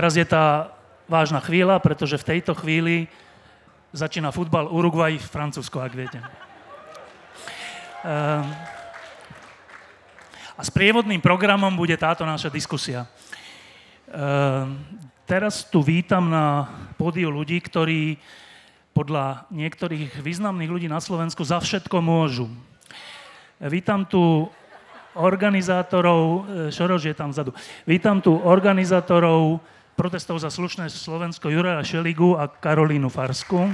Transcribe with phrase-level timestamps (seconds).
[0.00, 0.72] Teraz je tá
[1.04, 3.04] vážna chvíľa, pretože v tejto chvíli
[3.92, 6.16] začína futbal Uruguay v Francúzsku, ak viete.
[8.08, 8.48] Ehm,
[10.56, 13.04] a s prievodným programom bude táto naša diskusia.
[14.08, 14.80] Ehm,
[15.28, 16.64] teraz tu vítam na
[16.96, 18.16] pódiu ľudí, ktorí
[18.96, 22.48] podľa niektorých významných ľudí na Slovensku za všetko môžu.
[23.60, 24.48] Vítam tu
[25.12, 27.52] organizátorov, e, Šorož je tam vzadu,
[27.84, 29.60] vítam tu organizátorov
[30.00, 33.68] protestov za slušné Slovensko Juraja Šeligu a Karolínu Farsku.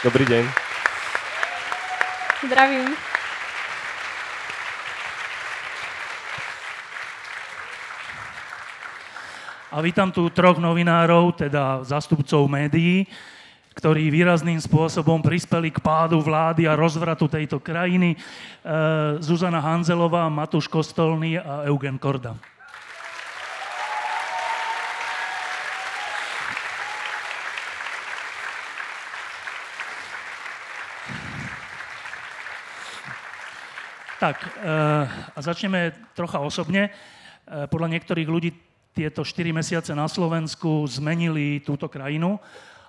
[0.00, 0.44] Dobrý deň.
[2.48, 2.96] Zdravím.
[9.68, 13.04] A vítam tu troch novinárov, teda zástupcov médií,
[13.74, 18.14] ktorí výrazným spôsobom prispeli k pádu vlády a rozvratu tejto krajiny.
[18.14, 18.18] E,
[19.18, 22.38] Zuzana Hanzelová, Matúš Kostolný a Eugen Korda.
[34.22, 34.48] Tak, e,
[35.34, 36.88] a začneme trocha osobne.
[36.88, 36.90] E,
[37.66, 38.54] podľa niektorých ľudí
[38.94, 42.38] tieto 4 mesiace na Slovensku zmenili túto krajinu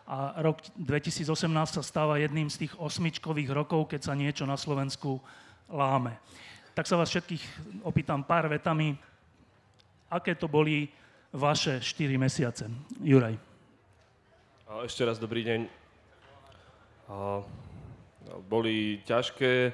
[0.06, 5.18] a rok 2018 sa stáva jedným z tých osmičkových rokov, keď sa niečo na Slovensku
[5.66, 6.14] láme.
[6.78, 7.42] Tak sa vás všetkých
[7.82, 8.94] opýtam pár vetami,
[10.06, 10.88] aké to boli
[11.34, 12.70] vaše 4 mesiace.
[13.02, 13.34] Juraj.
[14.86, 15.60] Ešte raz dobrý deň.
[18.46, 19.74] Boli ťažké,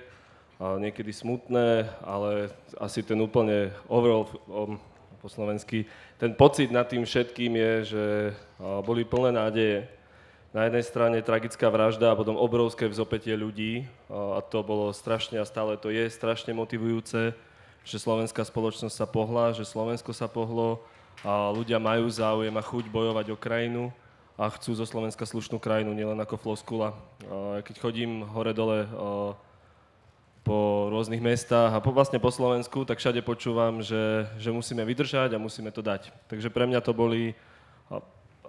[0.61, 4.31] niekedy smutné, ale asi ten úplne overall
[5.21, 5.85] po slovensky,
[6.17, 8.05] ten pocit nad tým všetkým je, že
[8.85, 9.85] boli plné nádeje,
[10.51, 15.47] na jednej strane tragická vražda a potom obrovské vzopetie ľudí a to bolo strašne a
[15.47, 17.31] stále to je strašne motivujúce,
[17.87, 20.83] že slovenská spoločnosť sa pohla, že Slovensko sa pohlo
[21.23, 23.83] a ľudia majú záujem a chuť bojovať o krajinu
[24.35, 26.97] a chcú zo Slovenska slušnú krajinu, nielen ako floskula.
[27.63, 28.89] Keď chodím hore-dole
[30.41, 35.37] po rôznych mestách a po, vlastne po Slovensku, tak všade počúvam, že, že musíme vydržať
[35.37, 36.09] a musíme to dať.
[36.27, 37.37] Takže pre mňa to boli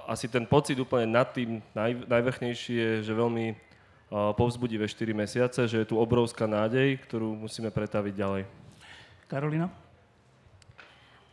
[0.06, 5.60] asi ten pocit úplne nad tým naj, najvrchnejší je, že veľmi uh, povzbudivé 4 mesiace,
[5.68, 8.42] že je tu obrovská nádej, ktorú musíme pretaviť ďalej.
[9.30, 9.72] Karolina?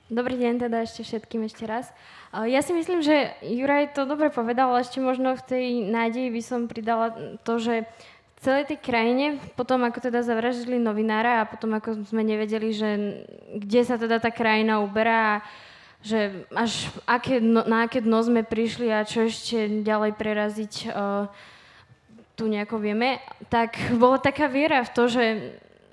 [0.10, 1.86] Dobrý deň teda ešte všetkým ešte raz.
[2.34, 6.42] Ja si myslím, že Juraj to dobre povedal, ale ešte možno v tej nádeji by
[6.42, 7.14] som pridala
[7.46, 12.26] to, že v celej tej krajine, potom ako teda zavraždili novinára a potom ako sme
[12.26, 12.90] nevedeli, že
[13.54, 15.42] kde sa teda tá krajina uberá a
[16.00, 21.28] že až aké, no, na aké dno sme prišli a čo ešte ďalej preraziť uh,
[22.40, 23.20] tu nejako vieme,
[23.52, 25.26] tak bola taká viera v to, že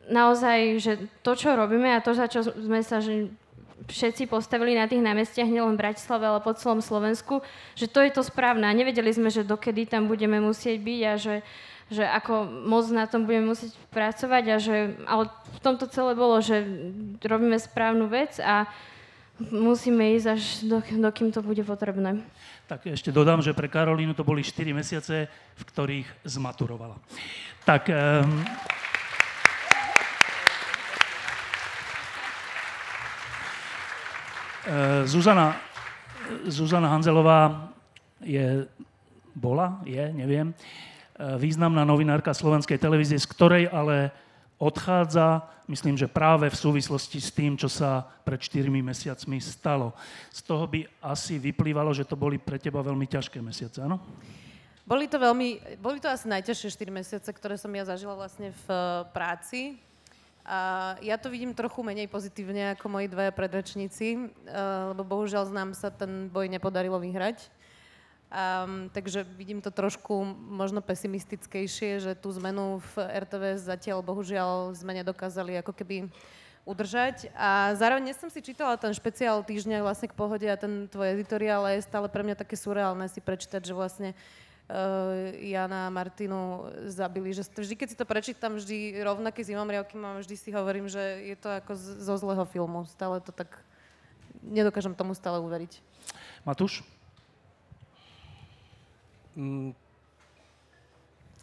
[0.07, 0.93] naozaj, že
[1.27, 3.35] to, čo robíme a to, za čo sme sa že
[3.87, 7.43] všetci postavili na tých námestiach, nielen v Bratislave, ale po celom Slovensku,
[7.79, 8.67] že to je to správne.
[8.67, 11.37] A nevedeli sme, že dokedy tam budeme musieť byť a že,
[11.93, 16.43] že ako moc na tom budeme musieť pracovať a že, ale v tomto celé bolo,
[16.43, 16.67] že
[17.23, 18.67] robíme správnu vec a
[19.39, 22.25] musíme ísť až do, dokým to bude potrebné.
[22.67, 26.97] Tak ešte dodám, že pre Karolínu to boli 4 mesiace, v ktorých zmaturovala.
[27.65, 27.91] Tak...
[27.93, 28.45] Um,
[35.07, 35.55] Zuzana,
[36.51, 37.71] Zuzana Hanzelová
[38.19, 38.67] je,
[39.31, 44.11] bola, je, neviem, eh, významná novinárka slovenskej televízie, z ktorej ale
[44.57, 49.93] odchádza, myslím, že práve v súvislosti s tým, čo sa pred 4 mesiacmi stalo.
[50.33, 54.01] Z toho by asi vyplývalo, že to boli pre teba veľmi ťažké mesiace, áno?
[54.87, 58.67] Boli to veľmi, boli to asi najťažšie 4 mesiace, ktoré som ja zažila vlastne v
[58.71, 59.61] eh, práci.
[60.47, 64.31] A ja to vidím trochu menej pozitívne ako moji dvaja predrečníci, eh,
[64.95, 67.51] lebo bohužiaľ nám sa ten boj nepodarilo vyhrať.
[68.27, 74.99] Um, takže vidím to trošku možno pesimistickejšie, že tú zmenu v RTVS zatiaľ bohužiaľ sme
[74.99, 76.11] nedokázali ako keby
[76.67, 77.31] udržať.
[77.39, 81.15] A zároveň dnes som si čítala ten špeciál týždňa vlastne k pohode a ten tvoj
[81.15, 84.19] editoriál je stále pre mňa také surreálne si prečítať, že vlastne
[85.47, 87.31] Jana a Martinu zabili.
[87.31, 91.37] Že vždy, keď si to prečítam, vždy rovnaké zimomriavky mám, vždy si hovorím, že je
[91.39, 92.83] to ako zo zlého filmu.
[92.91, 93.63] Stále to tak...
[94.43, 95.79] Nedokážem tomu stále uveriť.
[96.43, 96.83] Matúš?
[99.37, 99.77] Mm,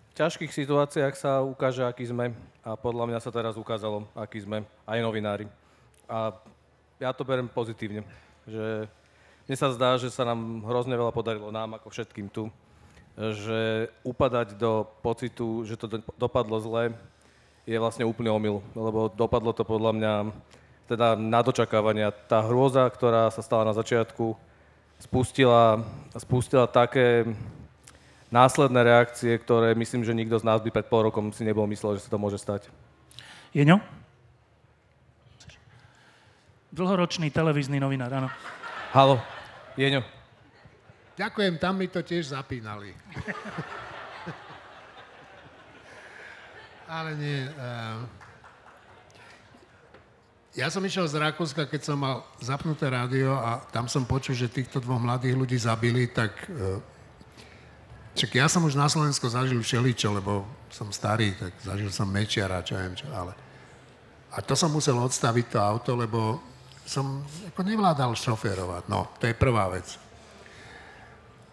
[0.09, 2.33] v ťažkých situáciách sa ukáže, aký sme.
[2.65, 4.65] A podľa mňa sa teraz ukázalo, aký sme.
[4.89, 5.45] Aj novinári.
[6.09, 6.33] A
[6.97, 8.01] ja to berem pozitívne.
[8.49, 8.89] Že
[9.45, 12.49] mne sa zdá, že sa nám hrozne veľa podarilo, nám ako všetkým tu.
[13.13, 16.97] Že upadať do pocitu, že to dopadlo zle,
[17.69, 18.65] je vlastne úplný omyl.
[18.73, 20.13] Lebo dopadlo to podľa mňa
[20.89, 22.09] teda na dočakávania.
[22.09, 24.33] Tá hrôza, ktorá sa stala na začiatku,
[24.97, 25.85] spustila,
[26.17, 27.29] spustila také
[28.33, 32.01] následné reakcie, ktoré myslím, že nikto z nás by pred pol rokom si nebol myslel,
[32.01, 32.65] že sa to môže stať.
[33.53, 33.77] Jeňo?
[36.73, 38.33] Dlhoročný televízny novinár, áno.
[38.89, 39.21] Halo,
[39.77, 40.01] Jeňo.
[41.13, 42.97] Ďakujem, tam mi to tiež zapínali.
[46.89, 47.45] Ale nie.
[47.53, 48.01] Uh,
[50.57, 54.49] ja som išiel z Rakúska, keď som mal zapnuté rádio a tam som počul, že
[54.49, 56.81] týchto dvoch mladých ľudí zabili, tak uh,
[58.13, 62.65] čak ja som už na Slovensku zažil všeličo, lebo som starý, tak zažil som Mečiara,
[62.65, 63.33] čo viem čo, ale...
[64.33, 66.41] A to som musel odstaviť to auto, lebo
[66.89, 67.21] som
[67.53, 68.89] ako nevládal šoférovať.
[68.89, 69.85] No, to je prvá vec.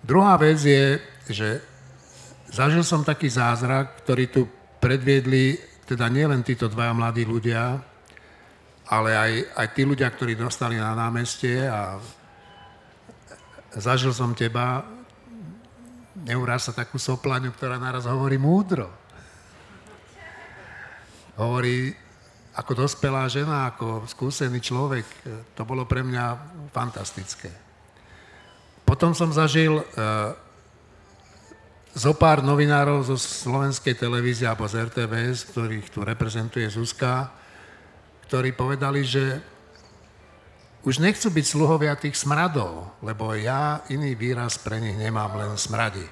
[0.01, 0.97] Druhá vec je,
[1.29, 1.61] že
[2.49, 4.49] zažil som taký zázrak, ktorý tu
[4.81, 7.85] predviedli teda nielen títo dvaja mladí ľudia,
[8.91, 12.01] ale aj, aj tí ľudia, ktorí dostali na námestie a
[13.77, 14.83] zažil som teba,
[16.25, 18.91] neuráž sa takú soplaňu, ktorá naraz hovorí múdro.
[21.41, 21.95] Hovorí,
[22.57, 25.17] ako dospelá žena, ako skúsený človek, e,
[25.57, 26.25] to bolo pre mňa
[26.75, 27.49] fantastické.
[28.85, 30.35] Potom som zažil uh,
[31.95, 37.31] zo pár novinárov zo slovenskej televízie alebo z RTVS, ktorých tu reprezentuje Zuzka,
[38.27, 39.39] ktorí povedali, že
[40.85, 46.05] už nechcú byť sluhovia tých smradov, lebo ja iný výraz pre nich nemám, len smradi.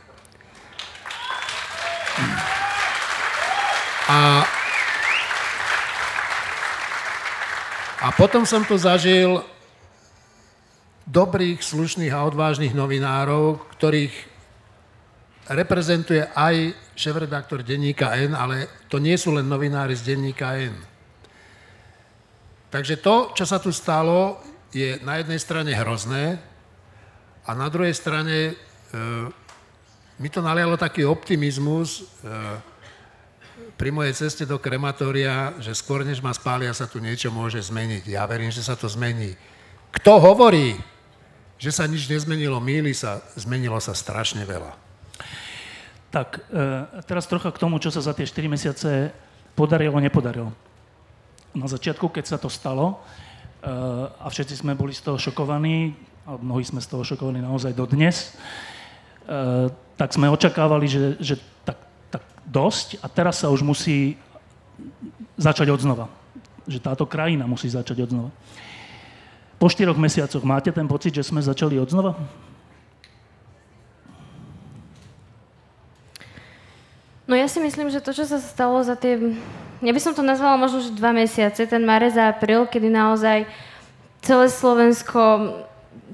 [4.08, 4.44] A
[7.98, 9.42] A potom som tu zažil
[11.02, 14.14] dobrých, slušných a odvážnych novinárov, ktorých
[15.50, 20.78] reprezentuje aj šéf-redaktor denníka N, ale to nie sú len novinári z denníka N.
[22.70, 24.38] Takže to, čo sa tu stalo,
[24.72, 26.38] je na jednej strane hrozné
[27.48, 28.54] a na druhej strane e,
[30.20, 32.76] mi to nalialo taký optimizmus, e,
[33.78, 38.10] pri mojej ceste do krematória, že skôr než ma spália, sa tu niečo môže zmeniť.
[38.10, 39.38] Ja verím, že sa to zmení.
[39.94, 40.78] Kto hovorí,
[41.58, 44.74] že sa nič nezmenilo, míli sa, zmenilo sa strašne veľa.
[46.10, 49.10] Tak, e, teraz trocha k tomu, čo sa za tie 4 mesiace
[49.58, 50.54] podarilo, nepodarilo.
[51.54, 53.02] Na začiatku, keď sa to stalo,
[54.18, 55.94] a všetci sme boli z toho šokovaní,
[56.28, 58.36] a mnohí sme z toho šokovaní naozaj dodnes,
[59.26, 61.34] e, tak sme očakávali, že, že
[61.64, 61.78] tak
[62.48, 64.16] dosť a teraz sa už musí
[65.36, 66.06] začať od znova.
[66.64, 68.30] Že táto krajina musí začať od znova.
[69.60, 72.16] Po štyroch mesiacoch máte ten pocit, že sme začali od znova?
[77.28, 79.36] No ja si myslím, že to, čo sa stalo za tie...
[79.84, 83.44] Ja by som to nazvala možno, že dva mesiace, ten marec a apríl, kedy naozaj
[84.24, 85.20] celé Slovensko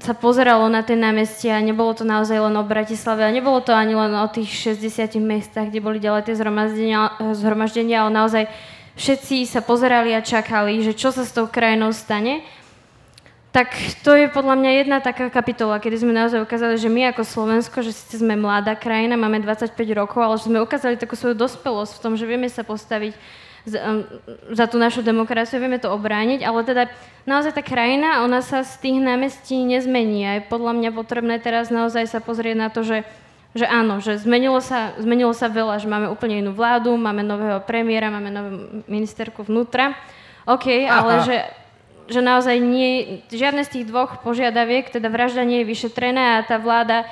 [0.03, 3.95] sa pozeralo na tie námestia, nebolo to naozaj len o Bratislave a nebolo to ani
[3.95, 8.43] len o tých 60 miestach, kde boli ďalej tie zhromaždenia, zhromaždenia ale naozaj
[8.99, 12.43] všetci sa pozerali a čakali, že čo sa s tou krajinou stane.
[13.55, 13.71] Tak
[14.03, 17.79] to je podľa mňa jedna taká kapitola, kedy sme naozaj ukázali, že my ako Slovensko,
[17.79, 21.95] že síce sme mladá krajina, máme 25 rokov, ale že sme ukázali takú svoju dospelosť
[21.95, 23.15] v tom, že vieme sa postaviť
[24.51, 26.83] za tú našu demokraciu, vieme to obrániť, ale teda
[27.23, 30.27] naozaj tá krajina, ona sa z tých námestí nezmení.
[30.27, 33.07] A je podľa mňa potrebné teraz naozaj sa pozrieť na to, že
[33.55, 37.63] že áno, že zmenilo sa, zmenilo sa veľa, že máme úplne inú vládu, máme nového
[37.63, 39.95] premiéra, máme novú ministerku vnútra.
[40.43, 40.91] OK, Aha.
[40.91, 41.37] ale že,
[42.05, 46.61] že naozaj nie, žiadne z tých dvoch požiadaviek, teda vražda nie je vyšetrená a tá
[46.61, 47.09] vláda,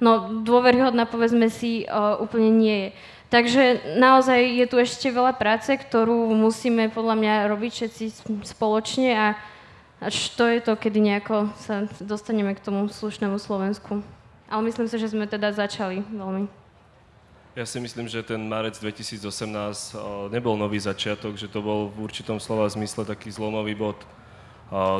[0.00, 2.90] no dôveryhodná povedzme si, o, úplne nie je.
[3.32, 3.62] Takže
[3.98, 8.04] naozaj je tu ešte veľa práce, ktorú musíme podľa mňa robiť všetci
[8.46, 9.26] spoločne a
[9.98, 14.04] až to je to, kedy nejako sa dostaneme k tomu slušnému Slovensku.
[14.46, 16.46] Ale myslím si, že sme teda začali veľmi.
[17.54, 19.24] Ja si myslím, že ten marec 2018
[20.34, 23.98] nebol nový začiatok, že to bol v určitom slova zmysle taký zlomový bod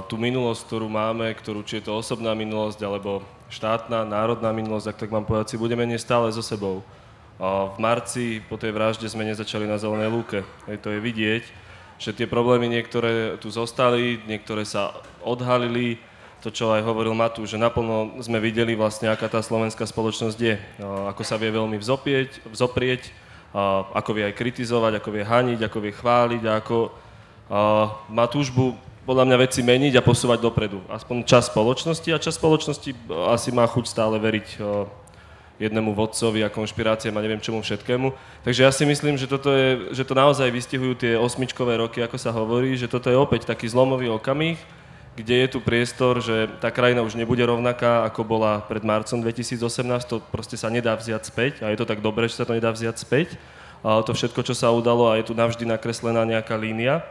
[0.07, 5.01] tú minulosť, ktorú máme, ktorú či je to osobná minulosť, alebo štátna, národná minulosť, ak
[5.03, 6.87] tak mám povedať, si budeme nestále so sebou.
[7.43, 10.47] V marci po tej vražde sme nezačali na zelenej lúke.
[10.71, 11.43] To je vidieť,
[11.99, 14.95] že tie problémy niektoré tu zostali, niektoré sa
[15.27, 15.99] odhalili,
[16.39, 20.55] to, čo aj hovoril Matu, že naplno sme videli vlastne, aká tá slovenská spoločnosť je,
[20.85, 23.11] ako sa vie veľmi vzopieť, vzoprieť,
[23.91, 26.79] ako vie aj kritizovať, ako vie haniť, ako vie chváliť ako
[28.13, 30.81] má túžbu podľa mňa veci meniť a posúvať dopredu.
[30.89, 32.91] Aspoň čas spoločnosti a čas spoločnosti
[33.29, 34.61] asi má chuť stále veriť
[35.61, 38.11] jednému vodcovi a konšpiráciám a neviem čomu všetkému.
[38.43, 42.19] Takže ja si myslím, že, toto je, že to naozaj vystihujú tie osmičkové roky, ako
[42.19, 44.59] sa hovorí, že toto je opäť taký zlomový okamih,
[45.15, 49.63] kde je tu priestor, že tá krajina už nebude rovnaká, ako bola pred marcom 2018,
[50.11, 52.75] to proste sa nedá vziať späť a je to tak dobré, že sa to nedá
[52.75, 53.39] vziať späť.
[53.87, 57.05] A to všetko, čo sa udalo a je tu navždy nakreslená nejaká línia.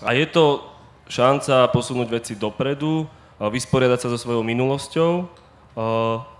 [0.00, 0.62] A je to
[1.08, 3.08] šanca posunúť veci dopredu,
[3.40, 5.26] vysporiadať sa so svojou minulosťou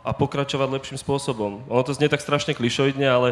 [0.04, 1.64] a pokračovať lepším spôsobom.
[1.66, 3.28] Ono to znie tak strašne klišoidne, ale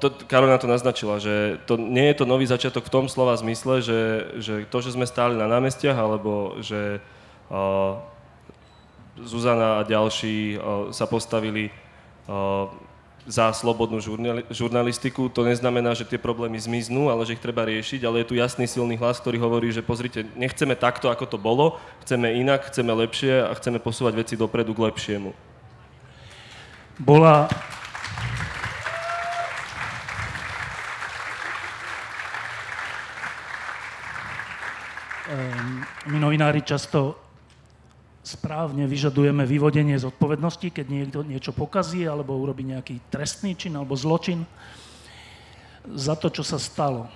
[0.00, 3.80] to, Karolina to naznačila, že to, nie je to nový začiatok v tom slova zmysle,
[3.80, 4.00] že,
[4.36, 7.00] že to, že sme stáli na námestiach, alebo že
[7.48, 7.96] uh,
[9.16, 11.72] Zuzana a ďalší uh, sa postavili
[12.28, 12.68] uh,
[13.26, 18.06] za slobodnú žurnali- žurnalistiku, to neznamená, že tie problémy zmiznú, ale že ich treba riešiť,
[18.06, 21.82] ale je tu jasný silný hlas, ktorý hovorí, že pozrite, nechceme takto, ako to bolo,
[22.06, 25.30] chceme inak, chceme lepšie a chceme posúvať veci dopredu k lepšiemu.
[26.96, 27.50] Bola,
[35.26, 37.25] Ehm, my novinári často
[38.26, 44.42] správne vyžadujeme vyvodenie zodpovednosti, keď niekto niečo pokazí alebo urobí nejaký trestný čin alebo zločin
[45.86, 47.06] za to, čo sa stalo.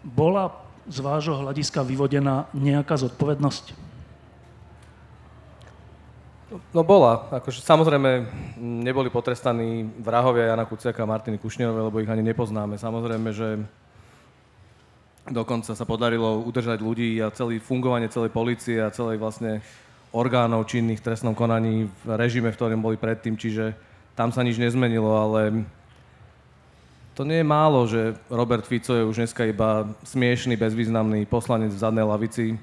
[0.00, 0.56] Bola
[0.88, 3.76] z vášho hľadiska vyvodená nejaká zodpovednosť?
[6.72, 7.28] No bola.
[7.28, 8.24] Akože, samozrejme,
[8.56, 12.80] neboli potrestaní vrahovia Jana Kuciaka a Martiny Kušnerovej, lebo ich ani nepoznáme.
[12.80, 13.60] Samozrejme, že
[15.28, 19.60] Dokonca sa podarilo udržať ľudí a celé fungovanie celej policie a celej vlastne
[20.12, 23.76] orgánov činných v trestnom konaní v režime, v ktorom boli predtým, čiže
[24.16, 25.66] tam sa nič nezmenilo, ale
[27.18, 31.82] to nie je málo, že Robert Fico je už dneska iba smiešný, bezvýznamný poslanec v
[31.82, 32.54] zadnej lavici,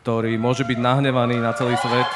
[0.00, 2.08] ktorý môže byť nahnevaný na celý svet.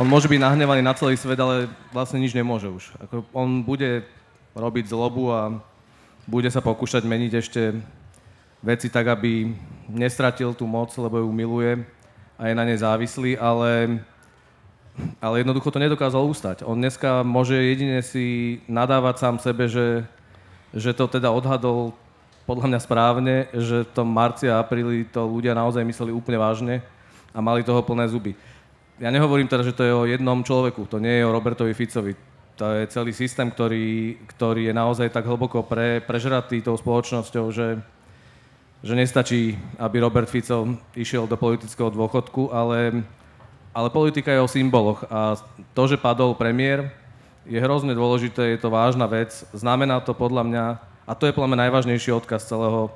[0.00, 2.96] on môže byť nahnevaný na celý svet, ale vlastne nič nemôže už.
[3.04, 4.08] Ako on bude
[4.56, 5.60] robiť zlobu a
[6.26, 7.62] bude sa pokúšať meniť ešte
[8.60, 9.52] veci tak, aby
[9.88, 11.80] nestratil tú moc, lebo ju miluje
[12.36, 14.00] a je na nej závislý, ale,
[15.20, 16.64] ale jednoducho to nedokázal ústať.
[16.64, 20.04] On dneska môže jedine si nadávať sám sebe, že,
[20.76, 21.96] že to teda odhadol
[22.44, 26.74] podľa mňa správne, že v tom marci a apríli to ľudia naozaj mysleli úplne vážne
[27.30, 28.34] a mali toho plné zuby
[29.00, 32.12] ja nehovorím teda, že to je o jednom človeku, to nie je o Robertovi Ficovi.
[32.60, 37.80] To je celý systém, ktorý, ktorý je naozaj tak hlboko pre, prežratý tou spoločnosťou, že,
[38.84, 43.00] že nestačí, aby Robert Fico išiel do politického dôchodku, ale,
[43.72, 45.40] ale politika je o symboloch a
[45.72, 46.92] to, že padol premiér,
[47.48, 49.32] je hrozne dôležité, je to vážna vec.
[49.56, 50.64] Znamená to podľa mňa,
[51.08, 52.92] a to je podľa mňa najvážnejší odkaz celého,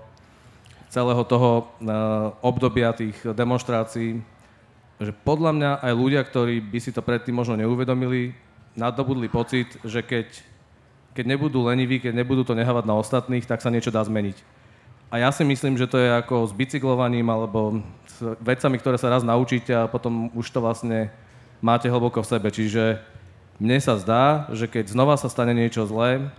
[0.92, 4.20] celého toho uh, obdobia tých demonstrácií,
[5.00, 8.43] že podľa mňa aj ľudia, ktorí by si to predtým možno neuvedomili,
[8.74, 10.26] nadobudli pocit, že keď,
[11.14, 14.36] keď nebudú leniví, keď nebudú to nehávať na ostatných, tak sa niečo dá zmeniť.
[15.14, 17.78] A ja si myslím, že to je ako s bicyklovaním alebo
[18.10, 21.06] s vecami, ktoré sa raz naučíte a potom už to vlastne
[21.62, 22.48] máte hlboko v sebe.
[22.50, 22.98] Čiže
[23.62, 26.34] mne sa zdá, že keď znova sa stane niečo zlé,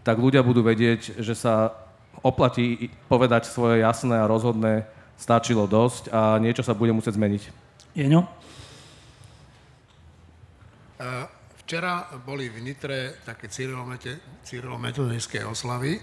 [0.00, 1.76] tak ľudia budú vedieť, že sa
[2.24, 4.88] oplatí povedať svoje jasné a rozhodné
[5.20, 7.42] stačilo dosť a niečo sa bude musieť zmeniť.
[7.92, 8.24] Jeňo?
[11.64, 15.96] Včera boli v Nitre také cyrilometodické oslavy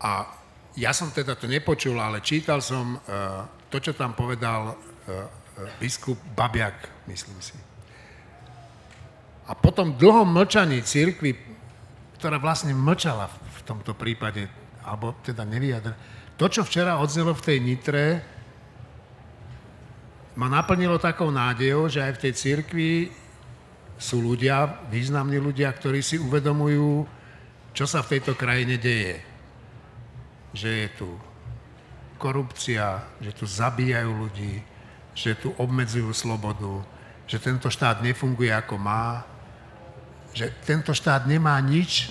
[0.00, 0.24] a
[0.80, 4.76] ja som teda to nepočul, ale čítal som uh, to, čo tam povedal uh,
[5.76, 7.52] biskup Babiak, myslím si.
[9.44, 11.36] A potom dlhom mlčaní církvy,
[12.16, 14.48] ktorá vlastne mlčala v tomto prípade,
[14.88, 15.92] alebo teda nevyjadra,
[16.40, 18.24] to, čo včera odznelo v tej Nitre,
[20.32, 23.19] ma naplnilo takou nádejou, že aj v tej cirkvi
[24.00, 27.04] sú ľudia, významní ľudia, ktorí si uvedomujú,
[27.76, 29.20] čo sa v tejto krajine deje.
[30.56, 31.08] Že je tu
[32.16, 34.64] korupcia, že tu zabíjajú ľudí,
[35.12, 36.80] že tu obmedzujú slobodu,
[37.28, 39.20] že tento štát nefunguje ako má,
[40.32, 42.08] že tento štát nemá nič,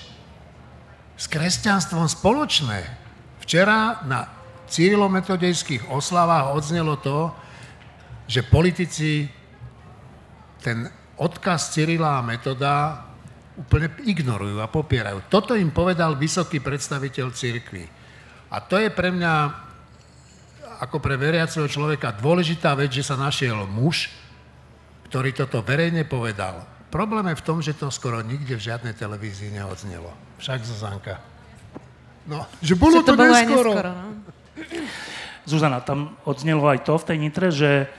[1.19, 2.85] s kresťanstvom spoločné.
[3.43, 4.29] Včera na
[4.71, 7.33] cyrilometodejských oslavách odznelo to,
[8.29, 9.27] že politici
[10.63, 10.87] ten
[11.19, 13.03] odkaz Cyrila a metoda
[13.59, 15.27] úplne ignorujú a popierajú.
[15.27, 17.83] Toto im povedal vysoký predstaviteľ cirkvi.
[18.49, 19.33] A to je pre mňa,
[20.79, 24.07] ako pre veriaceho človeka, dôležitá vec, že sa našiel muž,
[25.11, 26.63] ktorý toto verejne povedal.
[26.89, 30.09] Problém je v tom, že to skoro nikde v žiadnej televízii neodznelo.
[30.41, 31.21] Však, Zuzanka.
[32.25, 33.71] No, že bolo Že to, to bolo aj neskoro.
[33.75, 33.91] neskoro.
[33.91, 34.07] No?
[35.49, 37.89] Zuzana, tam odznelo aj to v tej Nitre, že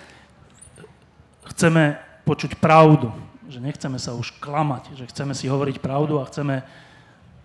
[1.51, 1.99] chceme
[2.31, 3.11] počuť pravdu,
[3.51, 6.63] že nechceme sa už klamať, že chceme si hovoriť pravdu a chceme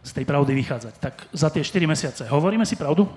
[0.05, 0.93] z tej pravdy vychádzať.
[1.01, 3.09] Tak za tie 4 mesiace hovoríme si pravdu?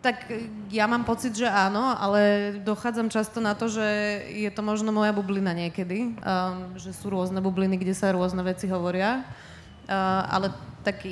[0.00, 3.84] Tak e, ja mám pocit, že áno, ale dochádzam často na to, že
[4.32, 8.64] je to možno moja bublina niekedy, um, že sú rôzne bubliny, kde sa rôzne veci
[8.72, 9.28] hovoria.
[9.92, 10.48] Uh, ale
[10.82, 11.04] tak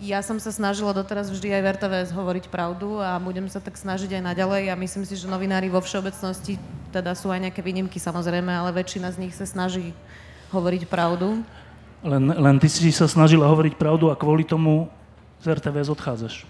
[0.00, 3.76] ja som sa snažila doteraz vždy aj v RTVS hovoriť pravdu a budem sa tak
[3.76, 6.56] snažiť aj naďalej a myslím si, že novinári vo všeobecnosti,
[6.94, 9.92] teda sú aj nejaké výnimky samozrejme, ale väčšina z nich sa snaží
[10.48, 11.44] hovoriť pravdu.
[12.02, 14.88] Len, len ty si sa snažila hovoriť pravdu a kvôli tomu
[15.44, 16.48] z RTVS odchádzaš.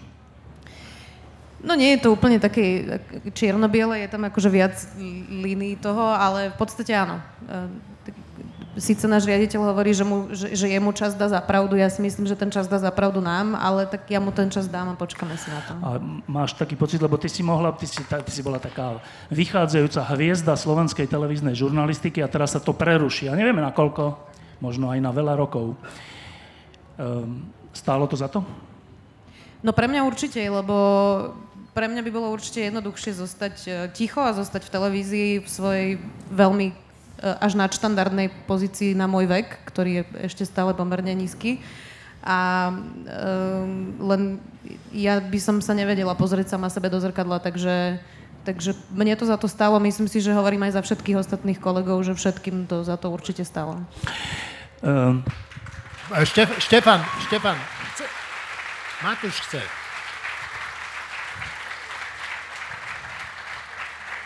[1.63, 2.99] No nie je to úplne také
[3.31, 4.75] čierno-biele, je tam akože viac
[5.31, 7.23] línií toho, ale v podstate áno.
[8.73, 12.01] Sice náš riaditeľ hovorí, že, mu, že, že jemu čas dá za pravdu, ja si
[12.01, 14.89] myslím, že ten čas dá za pravdu nám, ale tak ja mu ten čas dám
[14.89, 15.73] a počkáme si na to.
[15.77, 15.89] A
[16.25, 18.97] máš taký pocit, lebo ty si mohla, ty si, ty si bola taká
[19.29, 23.29] vychádzajúca hviezda slovenskej televíznej žurnalistiky a teraz sa to preruší.
[23.29, 24.17] A nevieme na koľko,
[24.57, 25.77] možno aj na veľa rokov.
[26.97, 27.45] Um,
[27.77, 28.41] stálo to za to?
[29.61, 30.75] No pre mňa určite, lebo
[31.77, 35.89] pre mňa by bolo určite jednoduchšie zostať e, ticho a zostať v televízii v svojej
[36.29, 36.83] veľmi
[37.23, 41.63] až nadštandardnej pozícii na môj vek, ktorý je ešte stále pomerne nízky.
[42.23, 44.39] A um, len
[44.95, 47.99] ja by som sa nevedela pozrieť sama sebe do zrkadla, takže,
[48.47, 49.75] takže mne to za to stalo.
[49.83, 53.43] Myslím si, že hovorím aj za všetkých ostatných kolegov, že všetkým to za to určite
[53.43, 53.83] stalo.
[54.79, 55.23] Um,
[56.11, 57.57] Štef, Štefan, Štefan,
[57.95, 58.05] chce,
[59.03, 59.82] Matúš chce.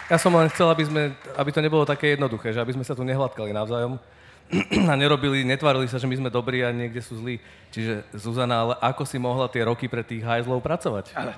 [0.08, 2.96] Ja som len chcel, aby, sme, aby to nebolo také jednoduché, že aby sme sa
[2.96, 4.00] tu nehladkali navzájom
[4.91, 7.43] a nerobili, netvárili sa, že my sme dobrí a niekde sú zlí.
[7.76, 11.12] Čiže Zuzana, ale ako si mohla tie roky pre tých hajzlov pracovať?
[11.12, 11.36] Ale...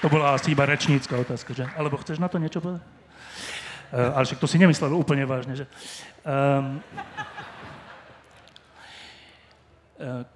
[0.00, 1.68] to bola asi iba rečnícka otázka, že?
[1.76, 2.80] Alebo chceš na to niečo povedať?
[3.92, 5.68] Uh, ale však to si nemyslel úplne vážne, že?
[6.24, 6.80] Um,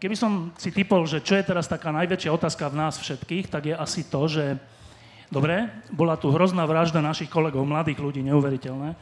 [0.00, 3.68] Keby som si typol, že čo je teraz taká najväčšia otázka v nás všetkých, tak
[3.68, 4.56] je asi to, že
[5.28, 8.96] dobre, bola tu hrozná vražda našich kolegov, mladých ľudí, neuveriteľné.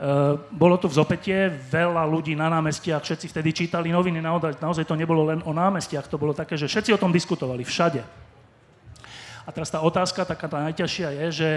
[0.00, 4.24] Uh, bolo tu v zopetie veľa ľudí na námestiach, všetci vtedy čítali noviny,
[4.56, 8.00] naozaj to nebolo len o námestiach, to bolo také, že všetci o tom diskutovali, všade.
[9.44, 11.50] A teraz tá otázka, taká tá najťažšia je, že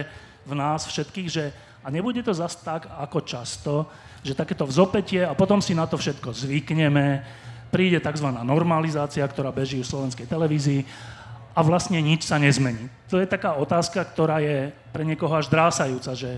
[0.44, 3.74] v nás všetkých, že a nebude to zas tak ako často,
[4.24, 7.24] že takéto vzopetie a potom si na to všetko zvykneme,
[7.74, 8.30] príde tzv.
[8.46, 10.86] normalizácia, ktorá beží v slovenskej televízii
[11.58, 12.86] a vlastne nič sa nezmení.
[13.10, 16.38] To je taká otázka, ktorá je pre niekoho až drásajúca, že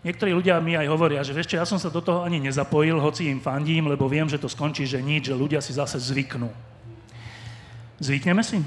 [0.00, 3.28] niektorí ľudia mi aj hovoria, že vieš ja som sa do toho ani nezapojil, hoci
[3.28, 6.48] im fandím, lebo viem, že to skončí, že nič, že ľudia si zase zvyknú.
[8.00, 8.64] Zvykneme si?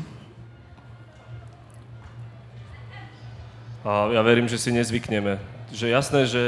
[3.88, 5.40] A ja verím, že si nezvykneme.
[5.72, 6.44] Že jasné, že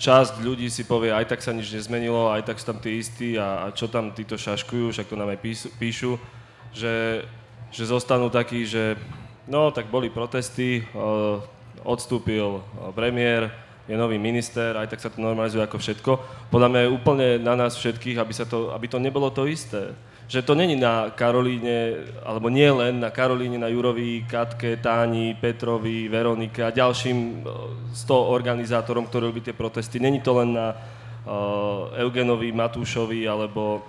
[0.00, 3.36] časť ľudí si povie, aj tak sa nič nezmenilo, aj tak sú tam tí istí
[3.36, 6.12] a, a čo tam títo šaškujú, však to nám aj píšu, píšu
[6.72, 7.26] že,
[7.70, 8.94] že zostanú takí, že
[9.50, 10.86] no, tak boli protesty,
[11.82, 12.62] odstúpil
[12.94, 13.50] premiér,
[13.90, 16.12] je nový minister, aj tak sa to normalizuje ako všetko.
[16.54, 19.90] Podľa mňa je úplne na nás všetkých, aby, sa to, aby to nebolo to isté.
[20.30, 26.06] Že to není na Karolíne, alebo nie len na Karolíne, na Jurovi, Katke, Táni, Petrovi,
[26.06, 27.42] Veronike a ďalším
[27.90, 29.98] 100 organizátorom, ktorí robí tie protesty.
[29.98, 33.82] Není to len na uh, Eugenovi, Matúšovi alebo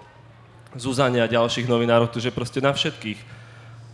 [0.73, 3.21] Zuzane a ďalších novinárov, to je proste na všetkých.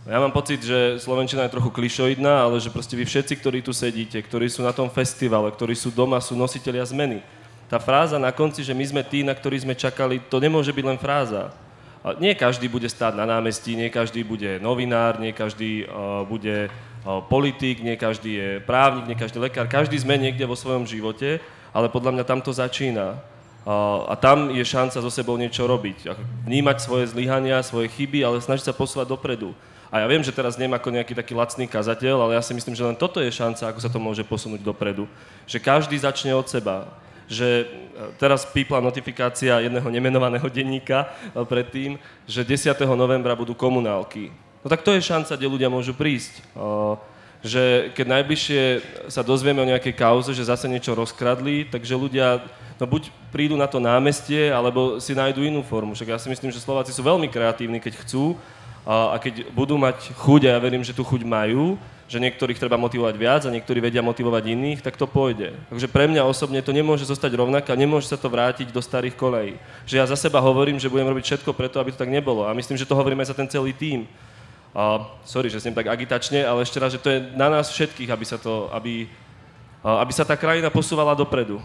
[0.08, 3.76] Ja mám pocit, že Slovenčina je trochu klišoidná, ale že proste vy všetci, ktorí tu
[3.76, 7.20] sedíte, ktorí sú na tom festivale, ktorí sú doma, sú nositeľia zmeny.
[7.68, 10.84] Tá fráza na konci, že my sme tí, na ktorých sme čakali, to nemôže byť
[10.88, 11.52] len fráza.
[12.22, 17.20] Nie každý bude stáť na námestí, nie každý bude novinár, nie každý uh, bude uh,
[17.26, 19.66] politik, nie každý je právnik, nie každý lekár.
[19.66, 21.42] Každý sme niekde vo svojom živote,
[21.74, 23.18] ale podľa mňa tam to začína.
[23.66, 26.14] Uh, a tam je šanca so sebou niečo robiť.
[26.46, 29.52] Vnímať svoje zlyhania, svoje chyby, ale snažiť sa posúvať dopredu.
[29.88, 32.76] A ja viem, že teraz nem ako nejaký taký lacný kazateľ, ale ja si myslím,
[32.76, 35.08] že len toto je šanca, ako sa to môže posunúť dopredu.
[35.48, 36.92] Že každý začne od seba.
[37.28, 37.64] Že e,
[38.16, 42.72] teraz pípla notifikácia jedného nemenovaného denníka e, predtým, že 10.
[42.96, 44.32] novembra budú komunálky.
[44.64, 46.40] No tak to je šanca, kde ľudia môžu prísť.
[46.40, 46.42] E,
[47.38, 48.62] že keď najbližšie
[49.06, 52.42] sa dozvieme o nejakej kauze, že zase niečo rozkradli, takže ľudia
[52.78, 55.94] no buď prídu na to námestie, alebo si nájdu inú formu.
[55.94, 58.34] Však ja si myslím, že Slováci sú veľmi kreatívni, keď chcú
[58.88, 61.76] a, keď budú mať chuť, a ja verím, že tu chuť majú,
[62.08, 65.52] že niektorých treba motivovať viac a niektorí vedia motivovať iných, tak to pôjde.
[65.68, 69.12] Takže pre mňa osobne to nemôže zostať rovnaké a nemôže sa to vrátiť do starých
[69.12, 69.60] kolejí.
[69.84, 72.48] Že ja za seba hovorím, že budem robiť všetko preto, aby to tak nebolo.
[72.48, 74.08] A myslím, že to hovorím aj za ten celý tím.
[74.72, 78.08] A, sorry, že som tak agitačne, ale ešte raz, že to je na nás všetkých,
[78.08, 79.04] aby sa, to, aby,
[79.84, 81.60] aby sa tá krajina posúvala dopredu.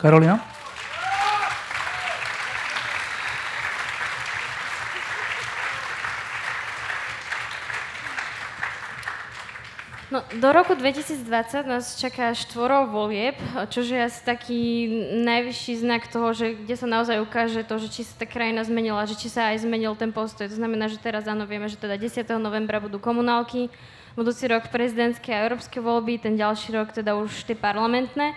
[0.00, 0.40] Karolina?
[10.12, 11.24] No, do roku 2020
[11.64, 13.32] nás čaká štvorov volieb,
[13.72, 14.60] čo je asi taký
[15.24, 19.08] najvyšší znak toho, že kde sa naozaj ukáže to, že či sa tá krajina zmenila,
[19.08, 20.52] že či sa aj zmenil ten postoj.
[20.52, 22.28] To znamená, že teraz áno, vieme, že teda 10.
[22.36, 23.72] novembra budú komunálky,
[24.12, 28.36] budúci rok prezidentské a európske voľby, ten ďalší rok teda už tie parlamentné.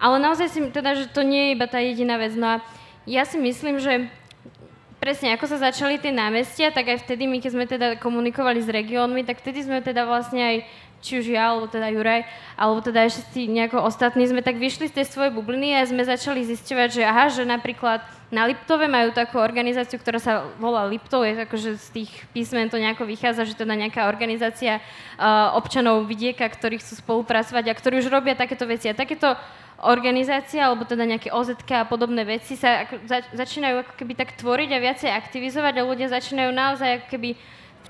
[0.00, 2.32] Ale naozaj si teda, že to nie je iba tá jediná vec.
[2.32, 2.64] No a
[3.04, 4.08] ja si myslím, že
[5.00, 8.68] presne ako sa začali tie námestia, tak aj vtedy my, keď sme teda komunikovali s
[8.68, 10.56] regiónmi, tak vtedy sme teda vlastne aj
[11.00, 15.00] či už ja, alebo teda Juraj, alebo teda ešte nejako ostatní, sme tak vyšli z
[15.00, 19.42] tej svojej bubliny a sme začali zisťovať, že aha, že napríklad na Liptove majú takú
[19.42, 23.74] organizáciu, ktorá sa volá Liptov, je akože z tých písmen to nejako vychádza, že teda
[23.74, 28.86] nejaká organizácia uh, občanov vidieka, ktorí chcú spolupracovať a ktorí už robia takéto veci.
[28.86, 29.34] A takéto
[29.82, 34.36] organizácia, alebo teda nejaké OZK a podobné veci sa ako, zač- začínajú ako keby tak
[34.36, 37.30] tvoriť a viacej aktivizovať a ľudia začínajú naozaj ako keby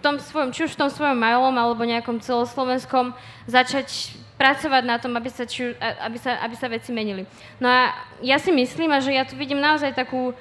[0.02, 3.12] tom svojom, či už v tom svojom malom alebo nejakom celoslovenskom
[3.44, 7.28] začať pracovať na tom, aby sa, či, aby sa, aby sa veci menili.
[7.60, 7.92] No a
[8.24, 10.32] ja si myslím, že ja tu vidím naozaj takú,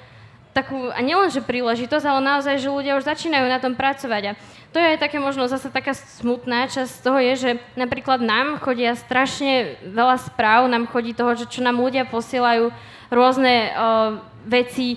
[0.56, 4.22] takú a nielenže príležitosť, ale naozaj, že ľudia už začínajú na tom pracovať.
[4.32, 4.36] A
[4.72, 8.96] to je aj také možno zase taká smutná časť toho je, že napríklad nám chodia
[8.96, 12.72] strašne veľa správ, nám chodí toho, že čo nám ľudia posielajú
[13.12, 14.96] rôzne uh, veci,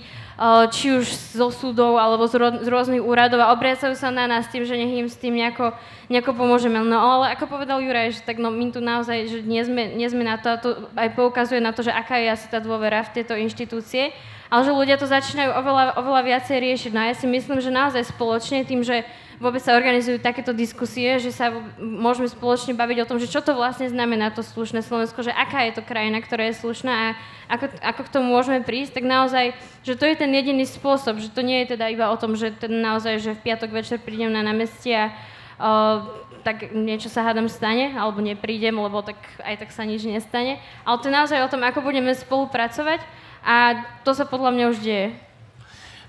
[0.75, 2.35] či už zo súdov alebo z,
[2.67, 5.71] rôznych úradov a obracajú sa na nás tým, že nech im s tým nejako,
[6.11, 6.83] nejako pomôžeme.
[6.83, 10.07] No ale ako povedal Juraj, že tak no, my tu naozaj, že nie sme, nie
[10.11, 13.07] sme na to a to aj poukazuje na to, že aká je asi tá dôvera
[13.07, 14.11] v tieto inštitúcie,
[14.51, 16.91] ale že ľudia to začínajú oveľa, oveľa viacej riešiť.
[16.91, 19.07] No a ja si myslím, že naozaj spoločne tým, že
[19.43, 23.51] vôbec sa organizujú takéto diskusie, že sa môžeme spoločne baviť o tom, že čo to
[23.51, 27.07] vlastne znamená to slušné Slovensko, že aká je to krajina, ktorá je slušná a
[27.51, 29.51] ako, ako k tomu môžeme prísť, tak naozaj,
[29.83, 32.55] že to je ten jediný spôsob, že to nie je teda iba o tom, že
[32.55, 35.11] ten naozaj, že v piatok večer prídem na námestie a
[35.59, 36.07] uh,
[36.43, 40.59] tak niečo sa hádam stane, alebo neprídem, lebo tak aj tak sa nič nestane.
[40.83, 42.99] Ale to je naozaj o tom, ako budeme spolupracovať
[43.43, 45.15] a to sa podľa mňa už deje.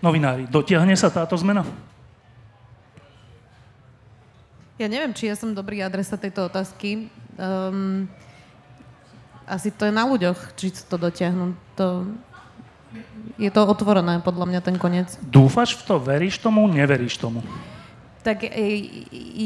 [0.03, 1.63] Novinári, dotiahne sa táto zmena?
[4.75, 7.07] Ja neviem, či ja som dobrý adresa tejto otázky.
[7.39, 8.11] Um,
[9.47, 11.55] asi to je na ľuďoch, či to dotiahnu.
[11.79, 12.03] To,
[13.39, 15.15] je to otvorené, podľa mňa, ten koniec.
[15.23, 15.95] Dúfaš v to?
[16.03, 16.67] Veríš tomu?
[16.67, 17.47] Neveríš tomu?
[18.27, 18.51] Tak e,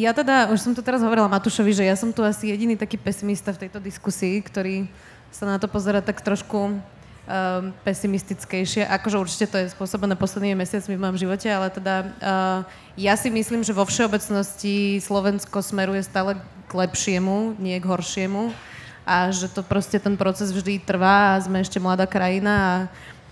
[0.00, 2.96] ja teda, už som to teraz hovorila Matušovi, že ja som tu asi jediný taký
[2.96, 4.88] pesimista v tejto diskusii, ktorý
[5.28, 6.80] sa na to pozera tak trošku
[7.28, 8.88] um, pesimistickejšie.
[8.88, 12.60] Akože určite to je spôsobené poslednými mesiacmi v mojom živote, ale teda uh,
[12.96, 18.50] ja si myslím, že vo všeobecnosti Slovensko smeruje stále k lepšiemu, nie k horšiemu
[19.08, 22.72] a že to proste ten proces vždy trvá a sme ešte mladá krajina a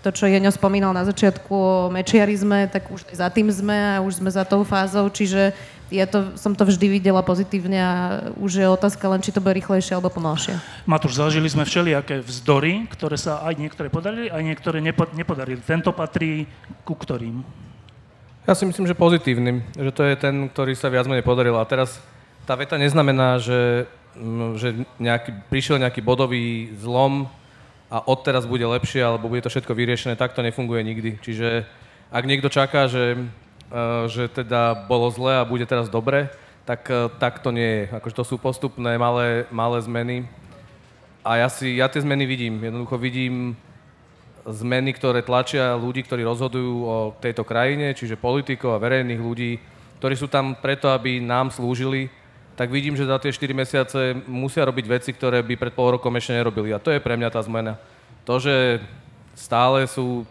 [0.05, 4.21] to, čo Jeňo spomínal na začiatku o mečiarizme, tak už za tým sme a už
[4.21, 5.51] sme za tou fázou, čiže
[5.87, 7.93] ja to, som to vždy videla pozitívne a
[8.35, 10.59] už je otázka len, či to bude rýchlejšie alebo pomalšie.
[10.83, 15.63] Matúš, zažili sme všelijaké vzdory, ktoré sa aj niektoré podarili, aj niektoré nepo, nepodarili.
[15.63, 16.43] Tento patrí
[16.83, 17.43] ku ktorým?
[18.47, 21.59] Ja si myslím, že pozitívnym, že to je ten, ktorý sa viac menej podaril.
[21.59, 21.99] A teraz
[22.47, 24.67] tá veta neznamená, že, mm, že
[25.03, 27.27] nejaký, prišiel nejaký bodový zlom
[27.91, 30.15] a odteraz bude lepšie, alebo bude to všetko vyriešené.
[30.15, 31.19] Tak to nefunguje nikdy.
[31.19, 31.67] Čiže
[32.07, 33.19] ak niekto čaká, že
[34.07, 36.31] že teda bolo zle a bude teraz dobre,
[36.67, 37.95] tak, eh, tak to nie je.
[37.95, 40.27] Akože to sú postupné malé, malé zmeny.
[41.23, 42.59] A ja, si, ja tie zmeny vidím.
[42.59, 43.55] Jednoducho vidím
[44.47, 49.59] zmeny, ktoré tlačia ľudí, ktorí rozhodujú o tejto krajine, čiže politikov a verejných ľudí,
[49.99, 52.07] ktorí sú tam preto, aby nám slúžili,
[52.55, 56.15] tak vidím, že za tie 4 mesiace musia robiť veci, ktoré by pred pol rokom
[56.15, 56.71] ešte nerobili.
[56.71, 57.75] A to je pre mňa tá zmena.
[58.23, 58.79] To, že
[59.35, 60.23] stále sú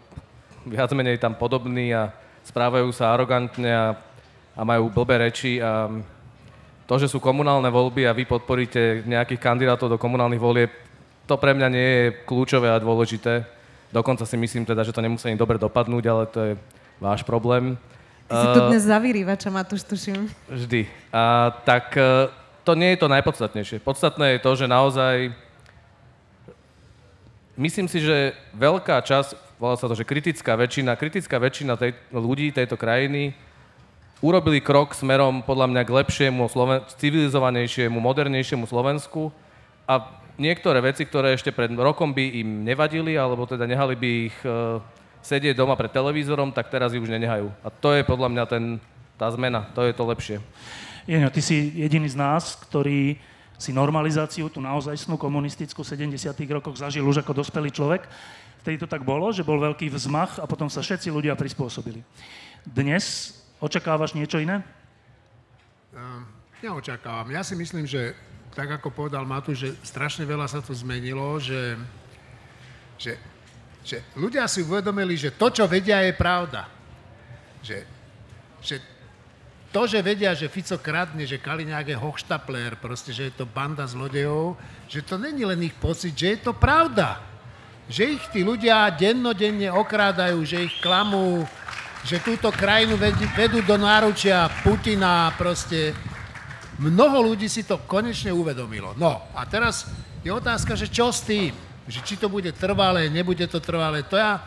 [0.65, 2.09] viac menej tam podobní a
[2.47, 3.85] správajú sa arogantne a
[4.57, 5.85] a majú blbé reči a
[6.89, 10.71] to, že sú komunálne voľby a vy podporíte nejakých kandidátov do komunálnych volieb,
[11.29, 13.45] to pre mňa nie je kľúčové a dôležité.
[13.93, 16.53] Dokonca si myslím teda, že to nemusí ani dobre dopadnúť, ale to je
[16.97, 17.77] váš problém.
[18.27, 20.27] Ty si tu dnes zavýrývača, Matúš, tuším.
[20.51, 20.87] Vždy.
[21.11, 22.31] A, tak e,
[22.67, 23.83] to nie je to najpodstatnejšie.
[23.83, 25.31] Podstatné je to, že naozaj
[27.59, 32.53] myslím si, že veľká časť, volá sa to, že kritická väčšina, kritická väčšina tej, ľudí
[32.53, 33.33] tejto krajiny
[34.21, 39.29] urobili krok smerom podľa mňa k lepšiemu, Sloven- civilizovanejšiemu, modernejšiemu Slovensku
[39.85, 40.09] a
[40.41, 44.81] niektoré veci, ktoré ešte pred rokom by im nevadili, alebo teda nehali by ich e,
[45.21, 47.49] sedieť doma pred televízorom, tak teraz ich už nenehajú.
[47.61, 48.63] A to je podľa mňa ten,
[49.17, 50.37] tá zmena, to je to lepšie.
[51.05, 53.17] Jeňo, ty si jediný z nás, ktorý
[53.57, 56.29] si normalizáciu, tú naozajstnú komunistickú v 70.
[56.53, 58.05] rokoch zažil už ako dospelý človek.
[58.61, 62.05] Vtedy to tak bolo, že bol veľký vzmach a potom sa všetci ľudia prispôsobili.
[62.61, 64.61] Dnes Očakávaš niečo iné?
[65.89, 66.21] Uh,
[66.61, 67.33] neočakávam.
[67.33, 68.13] Ja si myslím, že
[68.53, 71.77] tak ako povedal Matu, že strašne veľa sa tu zmenilo, že,
[73.01, 73.17] že,
[73.81, 76.69] že ľudia si uvedomili, že to, čo vedia, je pravda.
[77.65, 77.77] Že,
[78.61, 78.75] že
[79.71, 83.83] to, že vedia, že Fico kradne, že Kaliňák je hochštapler, proste, že je to banda
[83.83, 84.55] zlodejov,
[84.87, 87.19] že to není len ich pocit, že je to pravda.
[87.87, 91.47] Že ich tí ľudia dennodenne okrádajú, že ich klamú,
[92.03, 92.95] že túto krajinu
[93.35, 95.91] vedú do náručia Putina proste.
[96.77, 98.93] Mnoho ľudí si to konečne uvedomilo.
[98.95, 99.89] No a teraz
[100.21, 101.51] je otázka, že čo s tým?
[101.87, 104.03] Že či to bude trvalé, nebude to trvalé.
[104.07, 104.43] To ja,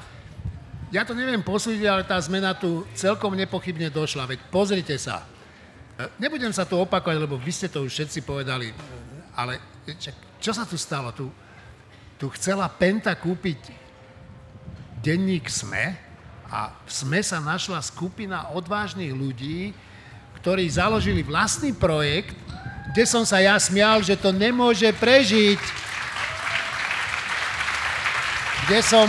[0.90, 4.26] ja to neviem posúdiť, ale tá zmena tu celkom nepochybne došla.
[4.26, 5.22] Veď pozrite sa.
[5.94, 8.74] E, nebudem sa tu opakovať, lebo vy ste to už všetci povedali,
[9.38, 9.58] ale
[10.42, 11.14] čo sa tu stalo?
[11.14, 11.30] Tu,
[12.18, 13.58] tu chcela Penta kúpiť
[15.00, 16.10] denník SME,
[16.50, 19.70] a v SME sa našla skupina odvážnych ľudí,
[20.42, 22.34] ktorí založili vlastný projekt,
[22.90, 25.62] kde som sa ja smial, že to nemôže prežiť.
[28.66, 29.06] Kde som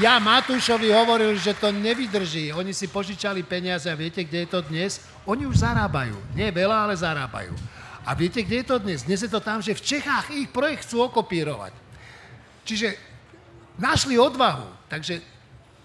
[0.00, 2.56] ja Matúšovi hovoril, že to nevydrží.
[2.56, 5.04] Oni si požičali peniaze a viete, kde je to dnes?
[5.28, 6.16] Oni už zarábajú.
[6.32, 7.52] Nie veľa, ale zarábajú.
[8.04, 9.04] A viete, kde je to dnes?
[9.04, 11.76] Dnes je to tam, že v Čechách ich projekt chcú okopírovať.
[12.64, 12.96] Čiže
[13.76, 14.88] našli odvahu.
[14.88, 15.20] Takže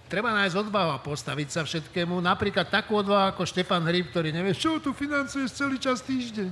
[0.07, 2.23] treba nájsť odvahu a postaviť sa všetkému.
[2.23, 6.51] Napríklad takú odvahu ako Štefan Hryb, ktorý nevie, čo tu financuješ celý čas týždeň.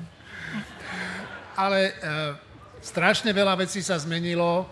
[1.56, 1.94] Ale e,
[2.84, 4.68] strašne veľa vecí sa zmenilo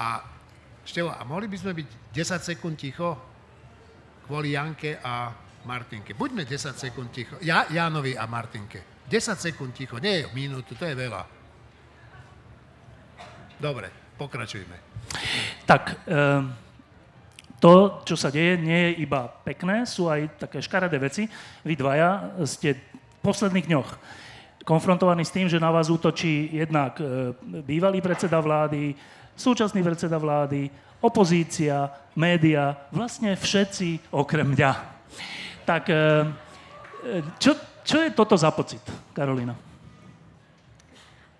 [0.00, 0.33] a
[0.84, 3.16] Števo, a mohli by sme byť 10 sekúnd ticho
[4.28, 5.32] kvôli Janke a
[5.64, 6.12] Martinke.
[6.12, 7.36] Buďme 10 sekúnd ticho.
[7.40, 9.08] Ja, Jánovi a Martinke.
[9.08, 11.24] 10 sekúnd ticho, nie minútu, to je veľa.
[13.60, 14.76] Dobre, pokračujme.
[15.64, 16.18] Tak, e,
[17.60, 21.28] to, čo sa deje, nie je iba pekné, sú aj také škaredé veci.
[21.64, 22.80] Vy dvaja ste v
[23.24, 23.88] posledných dňoch
[24.64, 27.32] konfrontovaní s tým, že na vás útočí jednak e,
[27.64, 28.96] bývalý predseda vlády,
[29.34, 30.70] súčasný predseda vlády,
[31.04, 34.72] opozícia, média, vlastne všetci okrem mňa.
[35.68, 36.02] Tak e, e,
[37.36, 37.52] čo,
[37.84, 38.80] čo je toto za pocit,
[39.12, 39.52] Karolina?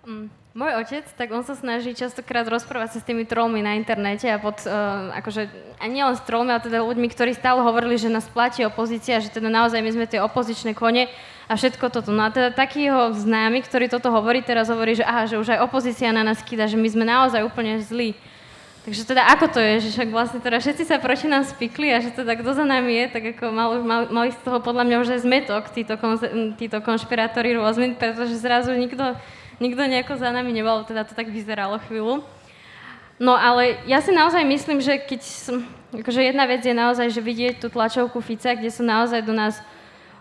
[0.05, 0.29] Mm.
[0.55, 4.39] Môj otec, tak on sa snaží častokrát rozprávať sa s tými trolmi na internete a
[4.39, 8.23] pod, uh, akože, a nielen s trolmi, ale teda ľuďmi, ktorí stále hovorili, že nás
[8.31, 11.11] platí opozícia, že teda naozaj my sme tie opozičné kone
[11.45, 12.09] a všetko toto.
[12.09, 15.57] No a teda taký jeho známy, ktorý toto hovorí, teraz hovorí, že aha, že už
[15.57, 18.17] aj opozícia na nás kýda, že my sme naozaj úplne zlí.
[18.85, 21.97] Takže teda ako to je, že však vlastne teda všetci sa proti nám spikli a
[21.97, 24.97] že teda kto za nami je, tak ako mal, mal, mali z toho podľa mňa
[25.01, 25.97] už aj zmetok títo,
[26.53, 29.17] títo konšpirátori rôzmi, pretože zrazu nikto
[29.59, 32.23] nikto nejako za nami nebol, teda to tak vyzeralo chvíľu.
[33.15, 35.63] No ale ja si naozaj myslím, že keď som,
[35.95, 39.63] akože jedna vec je naozaj, že vidieť tú tlačovku Fica, kde sa naozaj do nás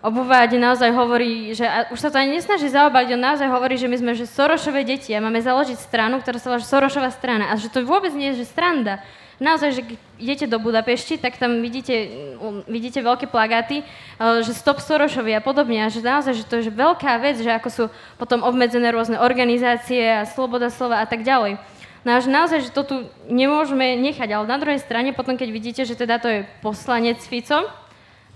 [0.04, 3.80] obúva, kde naozaj hovorí, že a už sa to ani nesnaží zaobať, on naozaj hovorí,
[3.80, 7.48] že my sme že Sorošové deti a máme založiť stranu, ktorá sa volá Sorošová strana
[7.48, 9.00] a že to vôbec nie je že stranda,
[9.42, 11.94] naozaj, že keď idete do Budapešti, tak tam vidíte,
[12.38, 15.86] um, vidíte veľké plagáty, uh, že stop Sorošovi a podobne.
[15.86, 17.84] A že naozaj, že to je veľká vec, že ako sú
[18.20, 21.58] potom obmedzené rôzne organizácie a sloboda slova a tak ďalej.
[22.04, 22.96] No a že naozaj, že to tu
[23.32, 24.28] nemôžeme nechať.
[24.28, 27.64] Ale na druhej strane, potom keď vidíte, že teda to je poslanec Fico,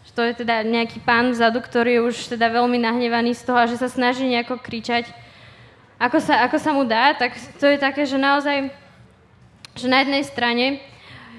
[0.09, 3.61] že to je teda nejaký pán vzadu, ktorý je už teda veľmi nahnevaný z toho
[3.61, 5.13] a že sa snaží nejako kričať,
[6.01, 8.73] ako sa, ako sa mu dá, tak to je také, že naozaj
[9.79, 10.67] že na jednej strane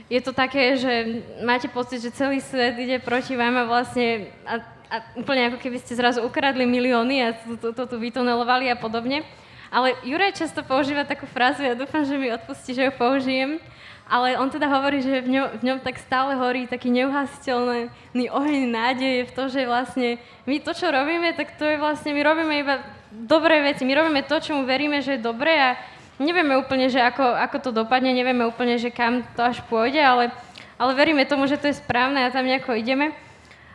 [0.07, 4.63] je to také, že máte pocit, že celý svet ide proti vám a vlastne a,
[4.89, 8.79] a úplne ako keby ste zrazu ukradli milióny a to, to, to tu vytunelovali a
[8.79, 9.21] podobne.
[9.69, 13.61] Ale Juraj často používa takú frázu, ja dúfam, že mi odpustí, že ju použijem,
[14.09, 18.61] ale on teda hovorí, že v ňom, v ňom tak stále horí taký neuhasiteľný oheň
[18.65, 20.17] nádeje v to, že vlastne
[20.49, 22.81] my to, čo robíme, tak to je vlastne, my robíme iba
[23.13, 25.69] dobré veci, my robíme to, čomu veríme, že je dobré a
[26.17, 30.33] nevieme úplne, že ako, ako to dopadne, nevieme úplne, že kam to až pôjde, ale,
[30.81, 33.13] ale veríme tomu, že to je správne a tam nejako ideme.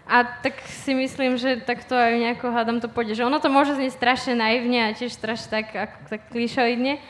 [0.05, 3.17] A tak si myslím, že takto aj nejako hádam to pôjde.
[3.17, 7.01] Že ono to môže znieť strašne naivne a tiež strašne tak, ako, tak klišoidne,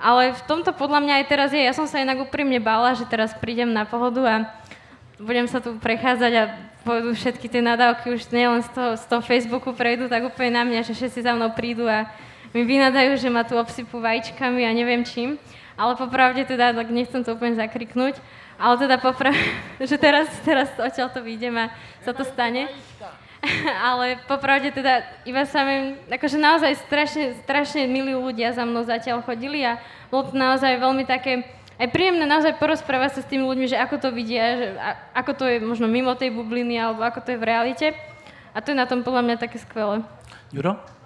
[0.00, 1.60] ale v tomto podľa mňa aj teraz je.
[1.60, 4.36] Ja som sa inak úprimne bála, že teraz prídem na pohodu a
[5.20, 6.44] budem sa tu prechádzať a
[6.86, 10.62] pôjdu všetky tie nadávky už nielen z toho, z toho Facebooku prejdú, tak úplne na
[10.64, 12.08] mňa, že všetci za mnou prídu a
[12.56, 15.36] mi vynadajú, že ma tu obsypú vajíčkami a neviem čím.
[15.76, 18.18] Ale popravde teda, tak nechcem to úplne zakriknúť,
[18.58, 19.38] ale teda popravde,
[19.88, 22.66] že teraz, teraz odtiaľ to vyjdem a sa to stane.
[23.86, 29.22] ale popravde teda iba sa mi, akože naozaj strašne, strašne milí ľudia za mnou zatiaľ
[29.22, 29.78] chodili a
[30.10, 31.46] bolo to naozaj veľmi také,
[31.78, 34.90] aj príjemné naozaj porozprávať sa s tými ľuďmi, že ako to vidia, že a,
[35.22, 37.86] ako to je možno mimo tej bubliny alebo ako to je v realite.
[38.50, 40.02] A to je na tom podľa mňa také skvelé.
[40.50, 40.97] Juro?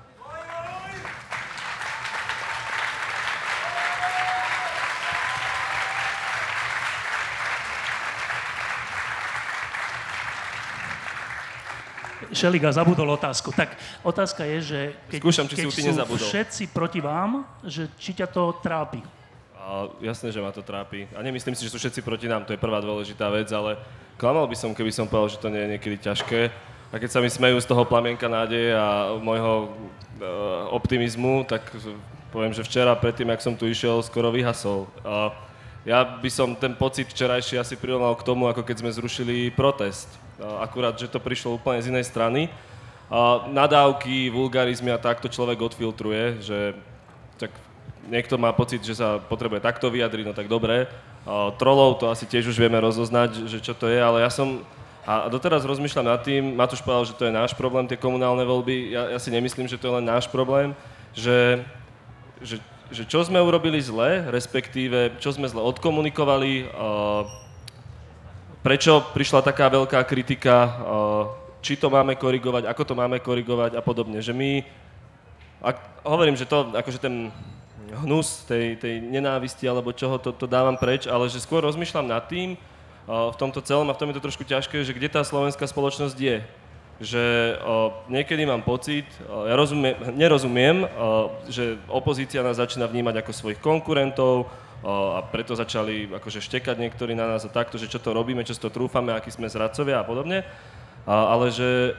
[12.32, 13.52] Šeliga zabudol otázku.
[13.52, 14.80] Tak otázka je, že
[15.12, 16.28] keď, Skúšam, či si keď ty sú nezabudol.
[16.28, 19.04] všetci proti vám, že či ťa to trápi.
[19.62, 21.06] A jasné, že ma to trápi.
[21.14, 23.78] A nemyslím si, že sú všetci proti nám, to je prvá dôležitá vec, ale
[24.18, 26.50] klamal by som, keby som povedal, že to nie je niekedy ťažké.
[26.92, 30.28] A keď sa mi smejú z toho plamienka nádeje a môjho e,
[30.76, 31.64] optimizmu, tak
[32.34, 34.90] poviem, že včera predtým, jak som tu išiel, skoro vyhasol.
[35.06, 35.32] A
[35.82, 40.06] ja by som ten pocit včerajší asi prirovnal k tomu, ako keď sme zrušili protest.
[40.38, 42.46] Akurát, že to prišlo úplne z inej strany.
[43.50, 46.58] Nadávky, vulgarizmy a takto človek odfiltruje, že
[47.36, 47.50] tak
[48.06, 50.86] niekto má pocit, že sa potrebuje takto vyjadriť, no tak dobre.
[51.58, 54.62] Trolov to asi tiež už vieme rozoznať, že čo to je, ale ja som
[55.02, 58.94] a doteraz rozmýšľam nad tým, Matúš povedal, že to je náš problém, tie komunálne voľby,
[58.94, 60.78] ja, ja si nemyslím, že to je len náš problém,
[61.10, 61.58] že,
[62.38, 62.62] že,
[62.92, 66.68] že čo sme urobili zle, respektíve čo sme zle odkomunikovali,
[68.60, 70.54] prečo prišla taká veľká kritika,
[71.64, 74.20] či to máme korigovať, ako to máme korigovať a podobne.
[74.20, 74.50] Že my,
[75.64, 77.32] ak, hovorím, že to, akože ten
[78.04, 82.24] hnus tej, tej nenávisti alebo čoho, to, to dávam preč, ale že skôr rozmýšľam nad
[82.28, 82.54] tým,
[83.06, 86.16] v tomto celom a v tom je to trošku ťažké, že kde tá slovenská spoločnosť
[86.18, 86.38] je.
[87.02, 93.26] Že uh, niekedy mám pocit, uh, ja rozumiem, nerozumiem, uh, že opozícia nás začína vnímať
[93.26, 94.46] ako svojich konkurentov,
[94.82, 98.58] a preto začali akože štekať niektorí na nás a takto, že čo to robíme, čo
[98.58, 100.42] to trúfame, akí sme zradcovia a podobne.
[101.06, 101.94] A, ale že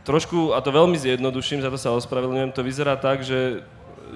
[0.00, 3.60] trošku, a to veľmi zjednoduším, za to sa ospravedlňujem, to vyzerá tak, že,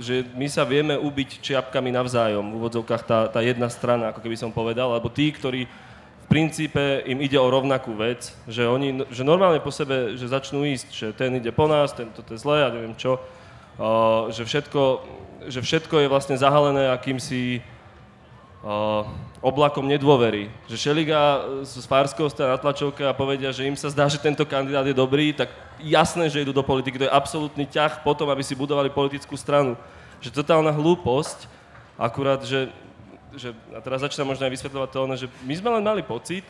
[0.01, 4.37] že my sa vieme ubiť čiapkami navzájom, v úvodzovkách tá, tá jedna strana, ako keby
[4.39, 5.69] som povedal, alebo tí, ktorí
[6.31, 10.89] princípe im ide o rovnakú vec, že oni, že normálne po sebe, že začnú ísť,
[10.95, 14.83] že ten ide po nás, ten to je zlé a neviem čo, uh, že, všetko,
[15.51, 17.59] že všetko je vlastne zahalené akýmsi
[18.63, 19.03] uh,
[19.43, 20.55] oblakom nedôvery.
[20.71, 24.47] Že Šeliga z Farského stoja na tlačovke a povedia, že im sa zdá, že tento
[24.47, 25.51] kandidát je dobrý, tak
[25.83, 26.95] jasné, že idú do politiky.
[27.01, 29.75] To je absolútny ťah potom, aby si budovali politickú stranu.
[30.23, 31.51] Že totálna hlúposť,
[31.99, 32.71] akurát, že,
[33.37, 36.43] že a teraz začínam možno aj vysvetľovať to, že my sme len mali pocit,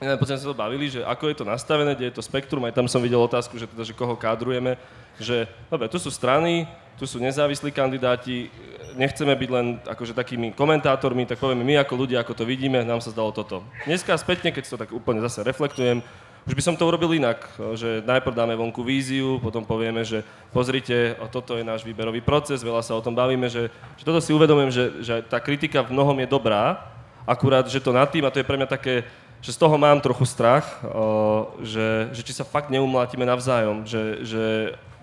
[0.00, 2.90] potom sa to bavili, že ako je to nastavené, kde je to spektrum, aj tam
[2.90, 4.76] som videl otázku, že, teda, že koho kádrujeme,
[5.16, 8.50] že dobre, tu sú strany, tu sú nezávislí kandidáti,
[8.98, 13.00] nechceme byť len akože takými komentátormi, tak povieme my ako ľudia, ako to vidíme, nám
[13.00, 13.62] sa zdalo toto.
[13.86, 16.02] Dneska spätne, keď to tak úplne zase reflektujem,
[16.44, 17.40] už by som to urobil inak,
[17.72, 20.20] že najprv dáme vonku víziu, potom povieme, že
[20.52, 24.36] pozrite, toto je náš výberový proces, veľa sa o tom bavíme, že, že toto si
[24.36, 26.84] uvedomujem, že, že tá kritika v mnohom je dobrá,
[27.24, 29.08] akurát, že to nad tým, a to je pre mňa také,
[29.40, 34.20] že z toho mám trochu strach, o, že, že či sa fakt neumlátime navzájom, že,
[34.20, 34.42] že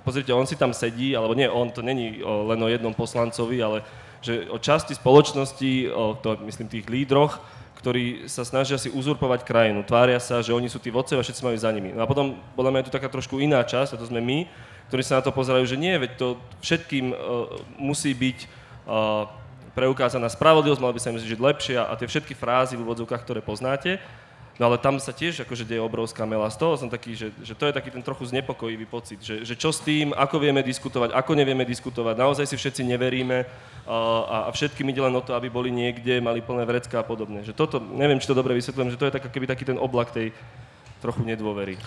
[0.05, 3.57] pozrite, on si tam sedí, alebo nie on, to není o, len o jednom poslancovi,
[3.61, 3.81] ale
[4.21, 7.41] že o časti spoločnosti, o to myslím tých lídroch,
[7.81, 11.57] ktorí sa snažia si uzurpovať krajinu, tvária sa, že oni sú tí vodcovia všetci majú
[11.57, 11.89] za nimi.
[11.97, 14.45] No a potom, podľa mňa je tu taká trošku iná časť, a to sme my,
[14.93, 16.27] ktorí sa na to pozerajú, že nie, veď to
[16.61, 17.17] všetkým uh,
[17.81, 18.37] musí byť
[18.85, 19.25] uh,
[19.73, 23.23] preukázaná spravodlivosť, mala by sa im žiť lepšie a, a tie všetky frázy v úvodzovkách,
[23.25, 23.97] ktoré poznáte.
[24.61, 26.45] No ale tam sa tiež akože deje obrovská mela.
[26.53, 29.57] Z toho som taký, že, že to je taký ten trochu znepokojivý pocit, že, že
[29.57, 33.41] čo s tým, ako vieme diskutovať, ako nevieme diskutovať, naozaj si všetci neveríme
[33.89, 37.41] a, a všetkým ide len o to, aby boli niekde, mali plné vrecka a podobne.
[37.41, 40.13] Že toto, neviem, či to dobre vysvetľujem, že to je tak, keby taký ten oblak
[40.13, 40.29] tej
[41.01, 41.81] trochu nedôvery.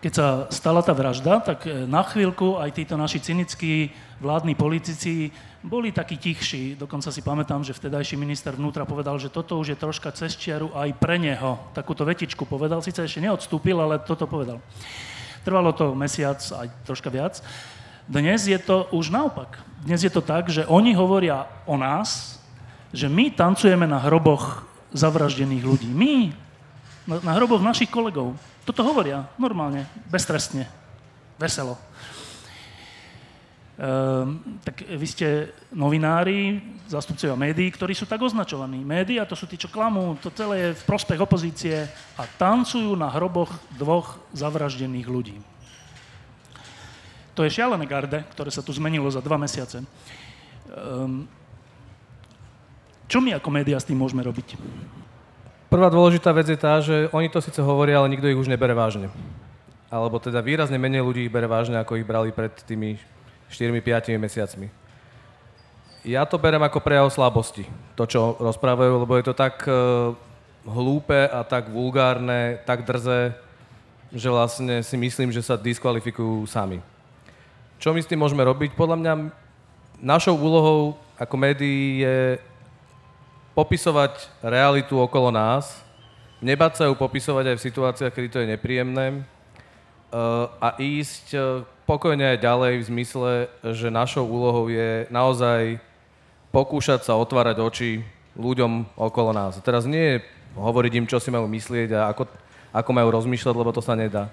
[0.00, 5.28] Keď sa stala tá vražda, tak e, na chvíľku aj títo naši cynickí vládni politici
[5.60, 6.72] boli takí tichší.
[6.80, 10.72] Dokonca si pamätám, že vtedajší minister vnútra povedal, že toto už je troška cez čiaru
[10.72, 11.60] aj pre neho.
[11.76, 14.64] Takúto vetičku povedal, síce ešte neodstúpil, ale toto povedal.
[15.44, 17.44] Trvalo to mesiac, aj troška viac.
[18.08, 19.60] Dnes je to už naopak.
[19.84, 22.40] Dnes je to tak, že oni hovoria o nás,
[22.90, 24.64] že my tancujeme na hroboch
[24.96, 25.88] zavraždených ľudí.
[25.92, 26.32] My,
[27.04, 28.34] na, na hroboch našich kolegov.
[28.64, 30.68] Toto hovoria normálne, beztrestne,
[31.40, 31.80] veselo.
[33.80, 38.84] Ehm, tak vy ste novinári, zástupcovia médií, ktorí sú tak označovaní.
[38.84, 41.88] Média to sú tí, čo klamú, to celé je v prospech opozície
[42.20, 43.48] a tancujú na hroboch
[43.80, 45.40] dvoch zavraždených ľudí.
[47.32, 49.80] To je šialené garde, ktoré sa tu zmenilo za dva mesiace.
[49.80, 51.24] Ehm,
[53.08, 54.60] čo my ako médiá s tým môžeme robiť?
[55.70, 58.74] Prvá dôležitá vec je tá, že oni to síce hovoria, ale nikto ich už nebere
[58.74, 59.06] vážne.
[59.86, 62.98] Alebo teda výrazne menej ľudí ich bere vážne, ako ich brali pred tými
[63.54, 64.66] 4-5 mesiacmi.
[66.02, 70.10] Ja to berem ako prejav slabosti, to, čo rozprávajú, lebo je to tak uh,
[70.66, 73.38] hlúpe a tak vulgárne, tak drze,
[74.10, 76.82] že vlastne si myslím, že sa diskvalifikujú sami.
[77.78, 78.74] Čo my s tým môžeme robiť?
[78.74, 79.12] Podľa mňa
[80.02, 82.42] našou úlohou ako médií je
[83.60, 85.84] popisovať realitu okolo nás,
[86.40, 91.60] nebať sa ju popisovať aj v situáciách, kedy to je nepríjemné uh, a ísť uh,
[91.84, 93.32] pokojne aj ďalej v zmysle,
[93.76, 95.76] že našou úlohou je naozaj
[96.48, 97.90] pokúšať sa otvárať oči
[98.32, 99.60] ľuďom okolo nás.
[99.60, 100.24] A teraz nie je
[100.56, 102.32] hovoriť im, čo si majú myslieť a ako,
[102.72, 104.32] ako majú rozmýšľať, lebo to sa nedá.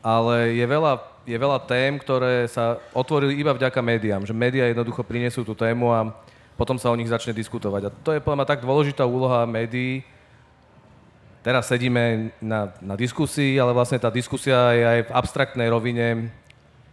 [0.00, 0.98] Ale je veľa,
[1.28, 4.26] je veľa tém, ktoré sa otvorili iba vďaka médiám.
[4.26, 6.10] Že médiá jednoducho prinesú tú tému a
[6.56, 7.82] potom sa o nich začne diskutovať.
[7.88, 10.04] A to je podľa mňa tak dôležitá úloha médií.
[11.42, 16.30] Teraz sedíme na, na diskusii, ale vlastne tá diskusia je aj v abstraktnej rovine.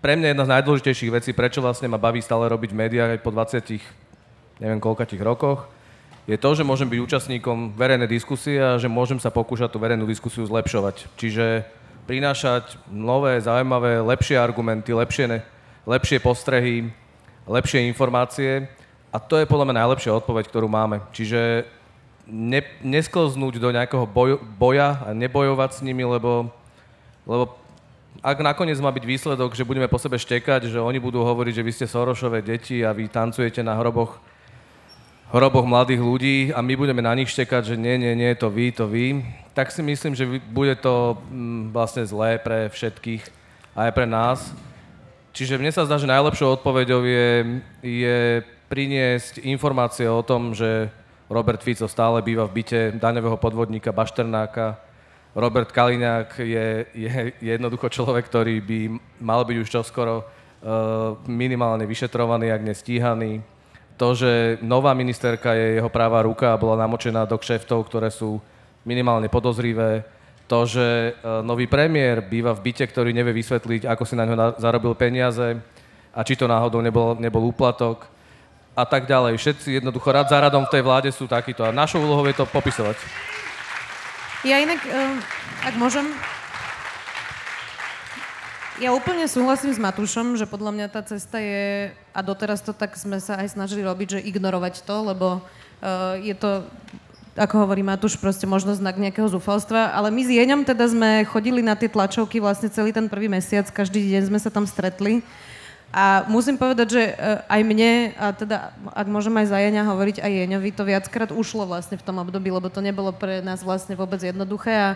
[0.01, 3.29] Pre mňa jedna z najdôležitejších vecí, prečo vlastne ma baví stále robiť v aj po
[3.29, 5.69] 20, neviem koľkatých rokoch,
[6.29, 10.05] je to, že môžem byť účastníkom verejnej diskusie a že môžem sa pokúšať tú verejnú
[10.05, 11.09] diskusiu zlepšovať.
[11.17, 11.65] Čiže
[12.05, 15.41] prinášať nové, zaujímavé, lepšie argumenty, lepšie,
[15.89, 16.89] lepšie postrehy,
[17.49, 18.69] lepšie informácie
[19.09, 21.01] a to je podľa mňa najlepšia odpoveď, ktorú máme.
[21.13, 21.65] Čiže
[22.29, 26.53] ne, neskloznúť do nejakého boj, boja a nebojovať s nimi, lebo,
[27.25, 27.57] lebo
[28.21, 31.65] ak nakoniec má byť výsledok, že budeme po sebe štekať, že oni budú hovoriť, že
[31.65, 34.21] vy ste Sorošové deti a vy tancujete na hroboch,
[35.33, 38.69] hroboch mladých ľudí a my budeme na nich štekať, že nie, nie, nie, to vy,
[38.69, 39.25] to vy,
[39.57, 43.23] tak si myslím, že bude to mm, vlastne zlé pre všetkých
[43.73, 44.53] a aj pre nás.
[45.33, 47.27] Čiže mne sa zdá, že najlepšou odpoveďou je,
[47.85, 48.17] je
[48.69, 50.93] priniesť informácie o tom, že
[51.25, 54.77] Robert Fico stále býva v byte daňového podvodníka Bašternáka.
[55.33, 58.79] Robert Kaliňák je, je, je jednoducho človek, ktorý by
[59.21, 60.25] mal byť už čoskoro uh,
[61.29, 63.41] minimálne vyšetrovaný, ak nestíhaný.
[63.97, 68.41] To, že nová ministerka je jeho práva ruka a bola namočená do kšeftov, ktoré sú
[68.85, 70.01] minimálne podozrivé.
[70.49, 74.57] To, že uh, nový premiér býva v byte, ktorý nevie vysvetliť, ako si na ňo
[74.57, 75.61] zarobil peniaze
[76.09, 78.18] a či to náhodou nebol, nebol úplatok
[78.79, 79.35] a tak ďalej.
[79.35, 82.47] Všetci jednoducho rad za radom v tej vláde sú takíto a našou úlohou je to
[82.47, 82.95] popisovať.
[84.47, 85.19] Ja inak, um,
[85.67, 86.07] ak môžem,
[88.79, 92.95] ja úplne súhlasím s Matúšom, že podľa mňa tá cesta je, a doteraz to tak
[92.95, 96.63] sme sa aj snažili robiť, že ignorovať to, lebo uh, je to,
[97.35, 101.59] ako hovorí Matúš, proste možno znak nejakého zúfalstva, ale my s Jeňom teda sme chodili
[101.59, 105.19] na tie tlačovky vlastne celý ten prvý mesiac, každý deň sme sa tam stretli
[105.89, 107.13] a musím povedať, že e,
[107.49, 111.65] aj mne, a teda ak môžem aj za Jeňa hovoriť, aj Jeňovi to viackrát ušlo
[111.65, 114.89] vlastne v tom období, lebo to nebolo pre nás vlastne vôbec jednoduché a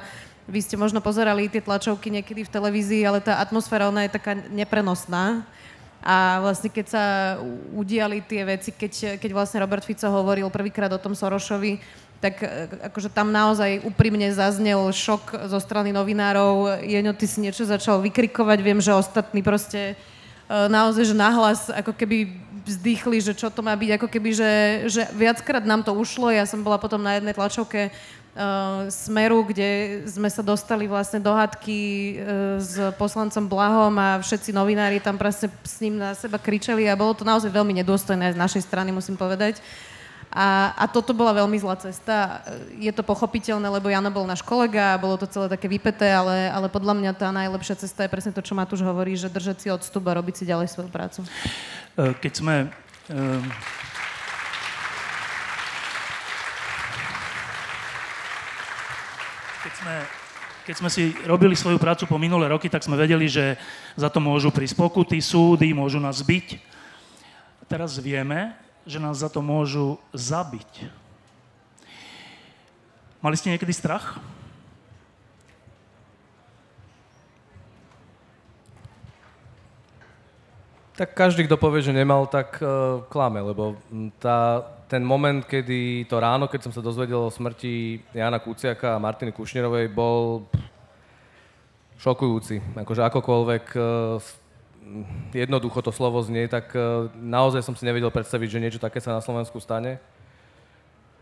[0.46, 4.38] vy ste možno pozerali tie tlačovky niekedy v televízii, ale tá atmosféra, ona je taká
[4.54, 5.42] neprenosná.
[6.04, 7.04] A vlastne keď sa
[7.72, 11.80] udiali tie veci, keď, keď vlastne Robert Fico hovoril prvýkrát o tom Sorošovi,
[12.20, 16.86] tak e, akože tam naozaj úprimne zaznel šok zo strany novinárov.
[16.86, 19.98] Jeňo, ty si niečo začal vykrikovať, viem, že ostatní proste
[20.70, 24.52] naozaj, že nahlas ako keby vzdychli, že čo to má byť, ako keby, že,
[24.88, 26.32] že viackrát nám to ušlo.
[26.32, 31.36] Ja som bola potom na jednej tlačovke uh, Smeru, kde sme sa dostali vlastne do
[31.36, 36.88] hadky uh, s poslancom Blahom a všetci novinári tam presne s ním na seba kričali
[36.88, 39.60] a bolo to naozaj veľmi nedôstojné z našej strany, musím povedať.
[40.34, 42.42] A, a toto bola veľmi zlá cesta.
[42.82, 46.50] Je to pochopiteľné, lebo Jano bol náš kolega a bolo to celé také vypeté, ale,
[46.50, 49.68] ale podľa mňa tá najlepšia cesta je presne to, čo Matúš hovorí, že držať si
[49.70, 51.22] odstup a robiť si ďalej svoju prácu.
[51.22, 52.56] E, keď sme...
[53.14, 53.46] Um...
[59.64, 59.96] Keď sme
[60.64, 63.60] keď sme si robili svoju prácu po minulé roky, tak sme vedeli, že
[64.00, 66.56] za to môžu prísť pokuty, súdy, môžu nás byť.
[67.68, 70.92] Teraz vieme, že nás za to môžu zabiť.
[73.24, 74.20] Mali ste niekedy strach?
[80.94, 83.74] Tak každý, kto povie, že nemal, tak uh, klame, lebo
[84.22, 89.02] tá, ten moment, kedy to ráno, keď som sa dozvedel o smrti Jana Kuciaka a
[89.02, 90.46] Martiny Kušnerovej, bol
[91.98, 92.78] šokujúci.
[92.78, 94.22] Akože akokoľvek uh,
[95.34, 99.16] jednoducho to slovo znie, tak uh, naozaj som si nevedel predstaviť, že niečo také sa
[99.16, 99.98] na Slovensku stane.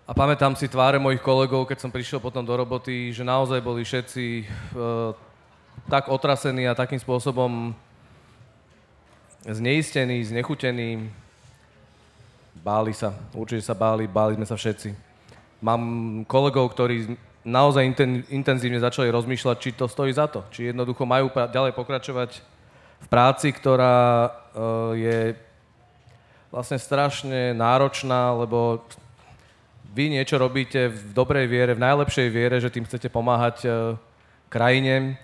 [0.05, 3.85] A pamätám si tváre mojich kolegov, keď som prišiel potom do roboty, že naozaj boli
[3.85, 5.15] všetci uh,
[5.87, 7.71] tak otrasení a takým spôsobom
[9.47, 11.09] zneistení, znechutení,
[12.61, 14.93] báli sa, určite sa báli, báli sme sa všetci.
[15.61, 15.81] Mám
[16.29, 21.33] kolegov, ktorí naozaj inten, intenzívne začali rozmýšľať, či to stojí za to, či jednoducho majú
[21.33, 22.41] ďalej pokračovať
[23.01, 25.33] v práci, ktorá uh, je
[26.53, 28.83] vlastne strašne náročná, lebo
[29.91, 33.73] vy niečo robíte v dobrej viere, v najlepšej viere, že tým chcete pomáhať uh,
[34.47, 35.19] krajine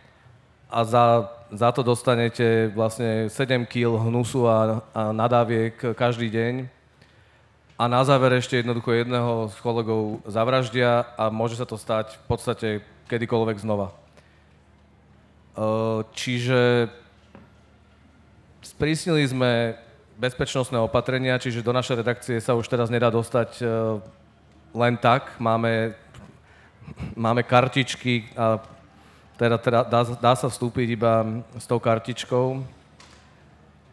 [0.68, 6.68] a za za to dostanete vlastne 7 kg hnusu a, a nadáviek každý deň.
[7.78, 12.26] A na záver ešte jednoducho jedného z kolegov zavraždia a môže sa to stať v
[12.26, 12.70] podstate
[13.06, 13.94] kedykoľvek znova.
[16.18, 16.90] Čiže
[18.74, 19.80] sprísnili sme
[20.18, 23.62] bezpečnostné opatrenia, čiže do našej redakcie sa už teraz nedá dostať
[24.74, 25.38] len tak.
[25.40, 25.94] Máme,
[27.16, 28.60] máme kartičky a
[29.38, 32.66] teda, teda dá, dá sa vstúpiť iba s tou kartičkou,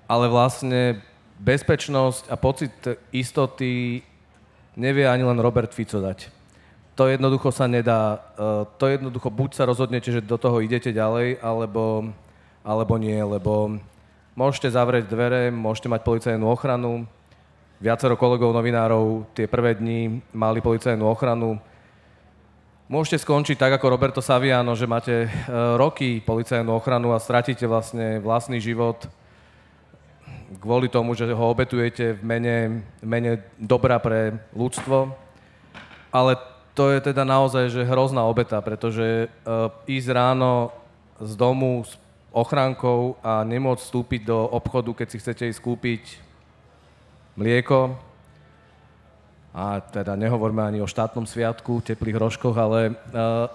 [0.09, 1.05] ale vlastne
[1.37, 2.73] bezpečnosť a pocit
[3.13, 4.01] istoty
[4.73, 6.33] nevie ani len Robert Fico dať.
[6.95, 11.43] To jednoducho sa nedá, uh, to jednoducho buď sa rozhodnete, že do toho idete ďalej,
[11.43, 12.09] alebo,
[12.65, 13.77] alebo nie, lebo
[14.35, 17.07] môžete zavrieť dvere, môžete mať policajnú ochranu,
[17.83, 21.59] viacero kolegov novinárov tie prvé dni mali policajnú ochranu,
[22.85, 25.29] Môžete skončiť tak ako Roberto Saviano, že máte e,
[25.81, 29.09] roky policajnú ochranu a stratíte vlastne vlastný život
[30.61, 32.57] kvôli tomu, že ho obetujete v mene,
[33.01, 35.17] v mene dobra pre ľudstvo.
[36.13, 36.37] Ale
[36.77, 40.69] to je teda naozaj že hrozná obeta, pretože uh, ísť ráno
[41.19, 41.97] z domu s
[42.35, 46.03] ochránkou a nemôcť vstúpiť do obchodu, keď si chcete ísť kúpiť
[47.39, 47.95] mlieko,
[49.55, 53.47] a teda nehovorme ani o štátnom sviatku, teplých rožkoch, ale uh,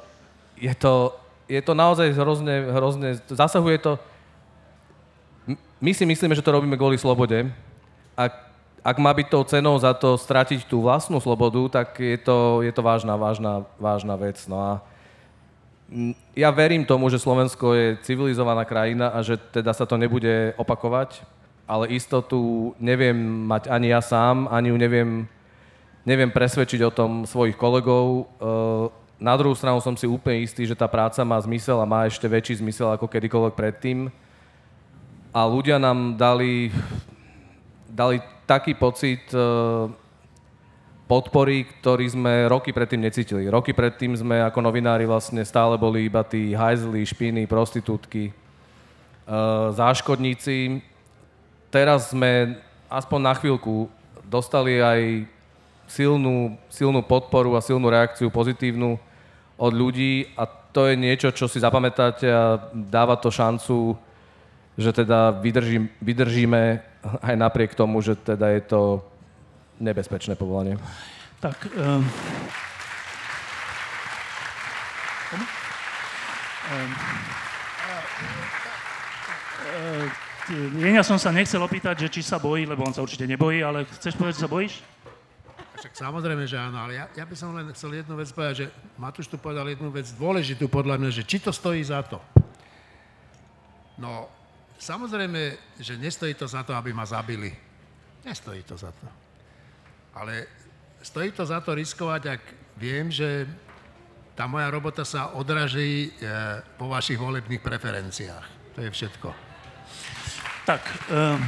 [0.55, 1.11] je, to,
[1.51, 3.99] je to naozaj hrozne, hrozne, zasahuje to,
[5.79, 7.51] my si myslíme, že to robíme kvôli slobode.
[8.15, 8.31] Ak,
[8.83, 12.71] ak má byť tou cenou za to stratiť tú vlastnú slobodu, tak je to, je
[12.71, 14.39] to vážna, vážna, vážna vec.
[14.47, 14.71] No a
[16.37, 21.25] ja verím tomu, že Slovensko je civilizovaná krajina a že teda sa to nebude opakovať,
[21.65, 23.17] ale istotu neviem
[23.49, 25.09] mať ani ja sám, ani ju neviem
[26.07, 28.25] neviem presvedčiť o tom svojich kolegov.
[28.25, 28.85] Eh,
[29.19, 32.25] na druhú stranu som si úplne istý, že tá práca má zmysel a má ešte
[32.25, 34.07] väčší zmysel ako kedykoľvek predtým.
[35.29, 36.73] A ľudia nám dali,
[37.85, 39.85] dali taký pocit eh,
[41.09, 43.49] podpory, ktorý sme roky predtým necítili.
[43.49, 48.33] Roky predtým sme ako novinári vlastne stále boli iba tí hajzli, špiny, prostitútky, eh,
[49.73, 50.85] záškodníci.
[51.73, 53.89] Teraz sme aspoň na chvíľku
[54.29, 55.25] dostali aj
[55.89, 59.01] silnú, silnú podporu a silnú reakciu pozitívnu
[59.57, 63.97] od ľudí a to je niečo, čo si zapamätáte a dáva to šancu,
[64.77, 66.61] že teda vydržím, vydržíme
[67.25, 69.01] aj napriek tomu, že teda je to
[69.79, 70.77] nebezpečné povolanie.
[71.39, 72.03] Tak, um,
[76.75, 76.91] um,
[80.83, 83.87] ja som sa nechcel opýtať, že či sa bojí, lebo on sa určite nebojí, ale
[83.87, 84.75] chceš povedať, že sa bojíš?
[85.79, 88.71] Však samozrejme, že áno, ale ja, ja by som len chcel jednu vec povedať, že
[88.99, 92.19] Matúš tu povedal jednu vec dôležitú podľa mňa, že či to stojí za to.
[93.95, 94.27] No,
[94.75, 97.55] samozrejme, že nestojí to za to, aby ma zabili.
[98.27, 99.28] Nestojí to za to.
[100.13, 100.47] Ale
[101.01, 102.41] stojí to za to riskovať, ak
[102.77, 103.47] viem, že
[104.39, 106.09] tá moja robota sa odraží e,
[106.79, 108.45] po vašich volebných preferenciách.
[108.75, 109.29] To je všetko.
[110.63, 110.81] Tak,
[111.11, 111.41] um,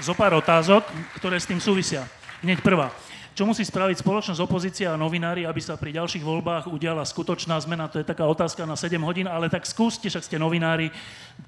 [0.00, 0.82] zo pár otázok,
[1.20, 2.08] ktoré s tým súvisia.
[2.42, 2.88] Hneď prvá.
[3.36, 7.84] Čo musí spraviť spoločnosť, opozícia a novinári, aby sa pri ďalších voľbách udiala skutočná zmena?
[7.92, 10.88] To je taká otázka na 7 hodín, ale tak skúste, však ste novinári,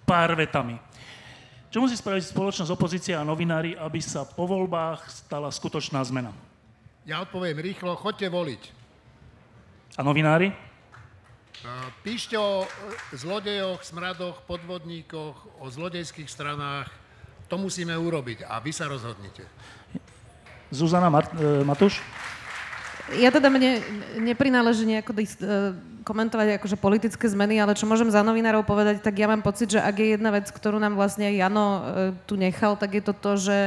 [0.05, 0.77] pár vetami.
[1.69, 6.33] Čo musí spraviť spoločnosť, opozícia a novinári, aby sa po voľbách stala skutočná zmena?
[7.05, 8.63] Ja odpoviem rýchlo, chodte voliť.
[9.97, 10.49] A novinári?
[12.07, 12.67] Píšte o e,
[13.13, 16.89] zlodejoch, smradoch, podvodníkoch, o zlodejských stranách.
[17.53, 19.45] To musíme urobiť a vy sa rozhodnite.
[20.73, 22.01] Zuzana Mart- e, Matúš?
[23.17, 23.81] Ja teda mne
[24.21, 25.25] neprináleží nejako e,
[26.07, 29.81] komentovať akože politické zmeny, ale čo môžem za novinárov povedať, tak ja mám pocit, že
[29.83, 31.81] ak je jedna vec, ktorú nám vlastne Jano e,
[32.27, 33.59] tu nechal, tak je to to, že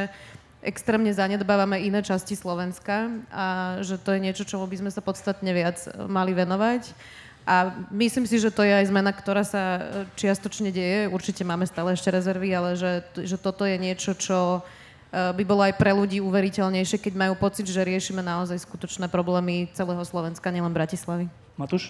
[0.61, 3.45] extrémne zanedbávame iné časti Slovenska a
[3.81, 6.93] že to je niečo, čomu by sme sa podstatne viac mali venovať.
[7.41, 9.81] A myslím si, že to je aj zmena, ktorá sa e,
[10.13, 11.09] čiastočne deje.
[11.09, 14.61] Určite máme stále ešte rezervy, ale že, že toto je niečo, čo
[15.09, 19.73] e, by bolo aj pre ľudí uveriteľnejšie, keď majú pocit, že riešime naozaj skutočné problémy
[19.73, 21.33] celého Slovenska, nielen Bratislavy.
[21.57, 21.89] Matúš?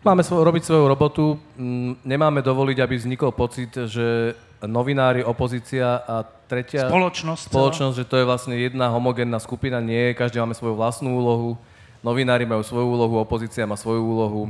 [0.00, 4.32] Máme svo- robiť svoju robotu, mm, nemáme dovoliť, aby vznikol pocit, že
[4.64, 7.52] novinári, opozícia a tretia Spoločnosť.
[7.52, 9.76] spoločnosť, že to je vlastne jedna homogénna skupina.
[9.80, 11.60] Nie, každý máme svoju vlastnú úlohu.
[12.00, 14.42] Novinári majú svoju úlohu, opozícia má svoju úlohu,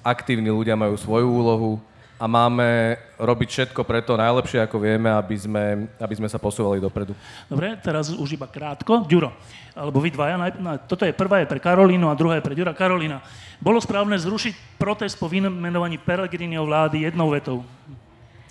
[0.00, 1.76] aktívni ľudia majú svoju úlohu
[2.16, 7.12] a máme robiť všetko preto najlepšie, ako vieme, aby sme, aby sme sa posúvali dopredu.
[7.44, 9.04] Dobre, teraz už iba krátko.
[9.04, 9.36] Ďuro,
[9.76, 10.40] alebo vy dvaja,
[10.88, 12.72] toto je prvá je pre Karolínu a druhá je pre Ďura.
[12.72, 13.20] Karolína,
[13.60, 17.60] bolo správne zrušiť protest po vymenovaní Peregriniho vlády jednou vetou?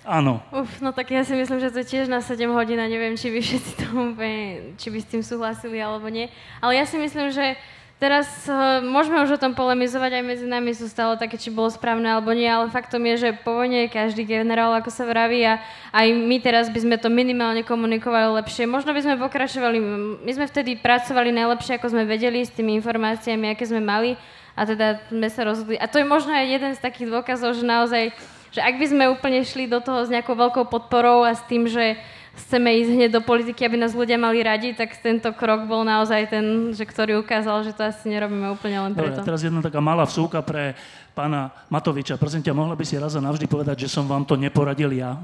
[0.06, 0.38] Áno.
[0.54, 3.26] Uf, no tak ja si myslím, že to tiež na 7 hodín a neviem, či
[3.34, 6.30] by všetci to úplne, či by s tým súhlasili alebo nie.
[6.62, 7.58] Ale ja si myslím, že
[7.96, 11.72] teraz uh, môžeme už o tom polemizovať, aj medzi nami sú stále také, či bolo
[11.72, 15.44] správne alebo nie, ale faktom je, že po vojne je každý generál, ako sa vraví,
[15.44, 15.60] a
[15.92, 18.68] aj my teraz by sme to minimálne komunikovali lepšie.
[18.68, 19.78] Možno by sme pokračovali,
[20.20, 24.14] my sme vtedy pracovali najlepšie, ako sme vedeli, s tými informáciami, aké sme mali,
[24.56, 25.76] a teda sme sa rozhodli.
[25.76, 28.12] A to je možno aj jeden z takých dôkazov, že naozaj
[28.56, 31.68] že ak by sme úplne šli do toho s nejakou veľkou podporou a s tým,
[31.68, 32.00] že
[32.36, 36.28] chceme ísť hneď do politiky, aby nás ľudia mali radi, tak tento krok bol naozaj
[36.28, 36.44] ten,
[36.76, 39.24] že ktorý ukázal, že to asi nerobíme úplne len Dobre, preto.
[39.24, 40.76] teraz jedna taká malá vsúka pre
[41.16, 42.20] pána Matoviča.
[42.20, 45.16] Prosím ťa, mohla by si raz a navždy povedať, že som vám to neporadil ja?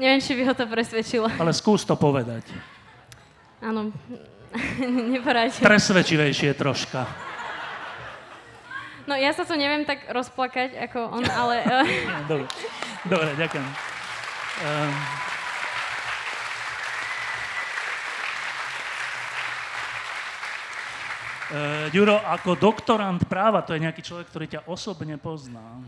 [0.00, 1.26] Neviem, či by ho to presvedčilo.
[1.36, 2.46] Ale skús to povedať.
[3.60, 3.90] Áno,
[5.14, 5.58] neporadil.
[5.60, 7.04] Presvedčivejšie troška.
[9.08, 11.64] No ja sa tu neviem tak rozplakať ako on, ale...
[11.64, 12.46] eh, Dobre,
[13.08, 13.97] Dobre ďakujem.
[14.58, 14.94] Um,
[21.48, 25.80] Uh, Ďuro, ako doktorant práva, to je nejaký človek, ktorý ťa osobne pozná.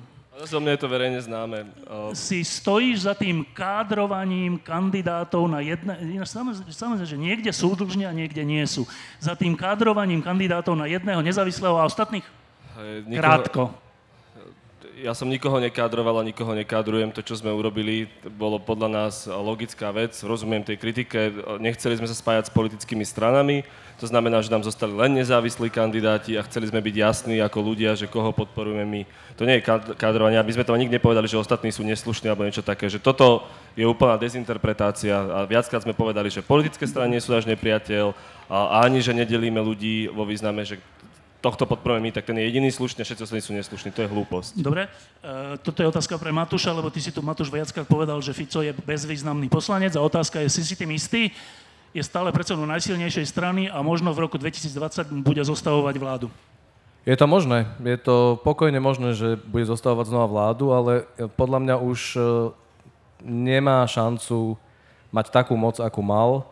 [0.48, 1.68] Zo mňa je to verejne známe.
[1.84, 6.00] O, Si stojíš za tým kádrovaním kandidátov na jedné...
[6.24, 8.88] Samozrejme, samozrejme, že niekde sú dlžne a niekde nie sú.
[9.20, 12.24] Za tým kádrovaním kandidátov na jedného nezávislého a ostatných
[12.80, 13.62] hej, nikoho- krátko.
[15.00, 17.08] Ja som nikoho nekádroval a nikoho nekádrujem.
[17.16, 18.04] To, čo sme urobili,
[18.36, 20.12] bolo podľa nás logická vec.
[20.20, 21.32] Rozumiem tej kritike.
[21.56, 23.64] Nechceli sme sa spájať s politickými stranami.
[23.96, 27.96] To znamená, že nám zostali len nezávislí kandidáti a chceli sme byť jasní ako ľudia,
[27.96, 29.02] že koho podporujeme my.
[29.40, 30.36] To nie je kád- kádrovanie.
[30.36, 32.84] aby sme to nikdy nepovedali, že ostatní sú neslušní alebo niečo také.
[32.92, 33.48] Že toto
[33.80, 38.12] je úplná dezinterpretácia a viackrát sme povedali, že politické strany nie sú náš nepriateľ
[38.52, 40.76] a ani, že nedelíme ľudí vo význame, že
[41.40, 43.88] tohto podporujeme my, tak ten je jediný slušný, všetci ostatní sú neslušní.
[43.96, 44.60] To je hlúposť.
[44.60, 48.36] Dobre, uh, toto je otázka pre Matúša, lebo ty si tu, Matúš, viackrát povedal, že
[48.36, 51.32] Fico je bezvýznamný poslanec a otázka je, si si tým istý?
[51.90, 56.28] Je stále predsedom najsilnejšej strany a možno v roku 2020 bude zostavovať vládu.
[57.08, 57.66] Je to možné.
[57.80, 62.20] Je to pokojne možné, že bude zostávať znova vládu, ale e, podľa mňa už e,
[63.24, 64.60] nemá šancu
[65.08, 66.46] mať takú moc, akú mal.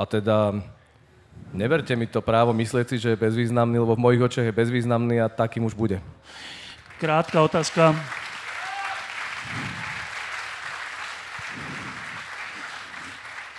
[0.00, 0.56] A teda
[1.52, 5.20] neberte mi to právo myslieť si, že je bezvýznamný, lebo v mojich očiach je bezvýznamný
[5.22, 5.98] a takým už bude.
[7.00, 7.96] Krátka otázka.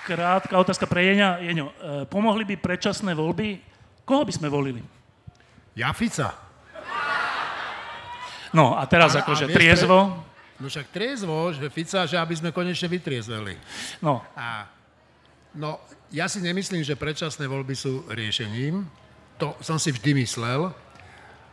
[0.05, 1.29] Krátka otázka pre Jeňa.
[1.45, 1.73] Jeňo, e,
[2.09, 3.61] pomohli by predčasné voľby?
[4.01, 4.81] Koho by sme volili?
[5.77, 6.33] Ja Fica.
[8.51, 9.97] No a teraz A- a akože vieš triezvo.
[10.59, 13.55] No však triezvo, že Fica, že aby sme konečne vytriezveli.
[14.03, 14.67] No, A,
[15.55, 15.79] no,
[16.11, 18.83] ja si nemyslím, že predčasné voľby sú riešením.
[19.39, 20.69] To som si vždy myslel.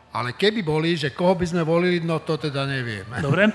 [0.08, 3.06] Ale keby boli, že koho by sme volili, no to teda neviem.
[3.22, 3.52] dobre.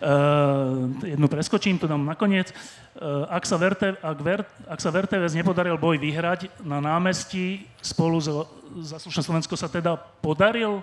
[0.00, 2.54] Uh, jednu preskočím, to dám nakoniec.
[2.96, 8.16] Uh, ak, sa Verte, ak, Ver, ak sa Verteves nepodaril boj vyhrať na námestí spolu
[8.22, 10.78] so Zaslušné Slovensko sa teda podaril,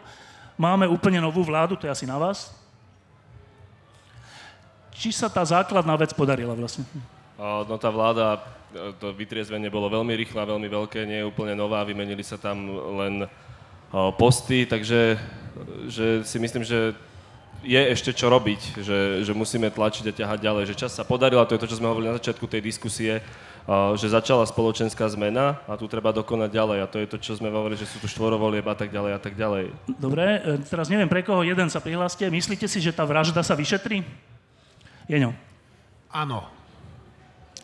[0.60, 2.52] máme úplne novú vládu, to je asi na vás.
[4.92, 6.84] Či sa tá základná vec podarila vlastne?
[7.40, 8.44] A, No tá vláda,
[9.00, 12.68] to vytriezvenie bolo veľmi rýchle a veľmi veľké, nie je úplne nová, vymenili sa tam
[13.00, 13.28] len
[14.20, 15.16] posty, takže
[15.88, 16.92] že si myslím, že
[17.66, 21.42] je ešte čo robiť, že, že musíme tlačiť a ťahať ďalej, že čas sa podaril
[21.42, 23.24] a to je to, čo sme hovorili na začiatku tej diskusie.
[23.98, 26.78] že začala spoločenská zmena a tu treba dokonať ďalej.
[26.80, 29.20] A to je to, čo sme hovorili, že sú tu štvorovolieb a tak ďalej a
[29.20, 29.76] tak ďalej.
[30.00, 32.24] Dobre, e, teraz neviem pre koho, jeden sa prihláste.
[32.32, 34.08] Myslíte si, že tá vražda sa vyšetrí?
[35.12, 35.36] Jeňo,
[36.12, 36.57] Áno.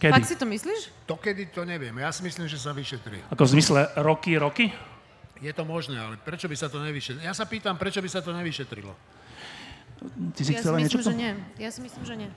[0.03, 0.13] Kedy?
[0.13, 0.81] Fakt si to myslíš?
[1.07, 1.95] To kedy, to neviem.
[1.95, 3.23] Ja si myslím, že sa vyšetrí.
[3.31, 4.75] Ako v zmysle roky, roky?
[5.39, 7.23] Je to možné, ale prečo by sa to nevyšetrilo?
[7.23, 8.91] Ja sa pýtam, prečo by sa to nevyšetrilo?
[10.35, 10.99] Ty si Ja si chcela niečo?
[10.99, 11.31] myslím, k že nie.
[11.57, 12.29] Ja si myslím, že nie.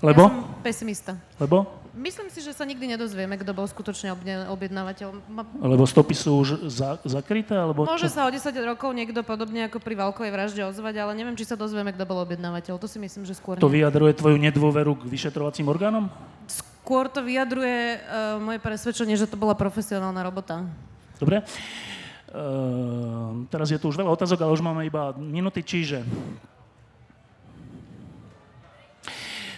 [0.00, 0.22] Lebo?
[0.24, 1.12] Ja som pesimista.
[1.36, 1.66] Lebo?
[1.90, 4.14] Myslím si, že sa nikdy nedozvieme, kto bol skutočne
[4.46, 5.10] objednávateľ.
[5.58, 7.52] Lebo stopy sú už za, zakryté?
[7.52, 8.14] Alebo Môže čo?
[8.14, 11.58] sa o 10 rokov niekto podobne ako pri Valkovej vražde ozvať, ale neviem, či sa
[11.58, 12.78] dozvieme, kto bol objednávateľ.
[12.78, 13.82] To si myslím, že skôr To nie.
[13.82, 16.06] vyjadruje tvoju nedôveru k vyšetrovacím orgánom?
[16.46, 16.69] Skôr
[17.14, 20.66] to vyjadruje uh, moje presvedčenie, že to bola profesionálna robota.
[21.22, 21.46] Dobre.
[22.30, 26.02] Uh, teraz je tu už veľa otázok, ale už máme iba minúty, čiže...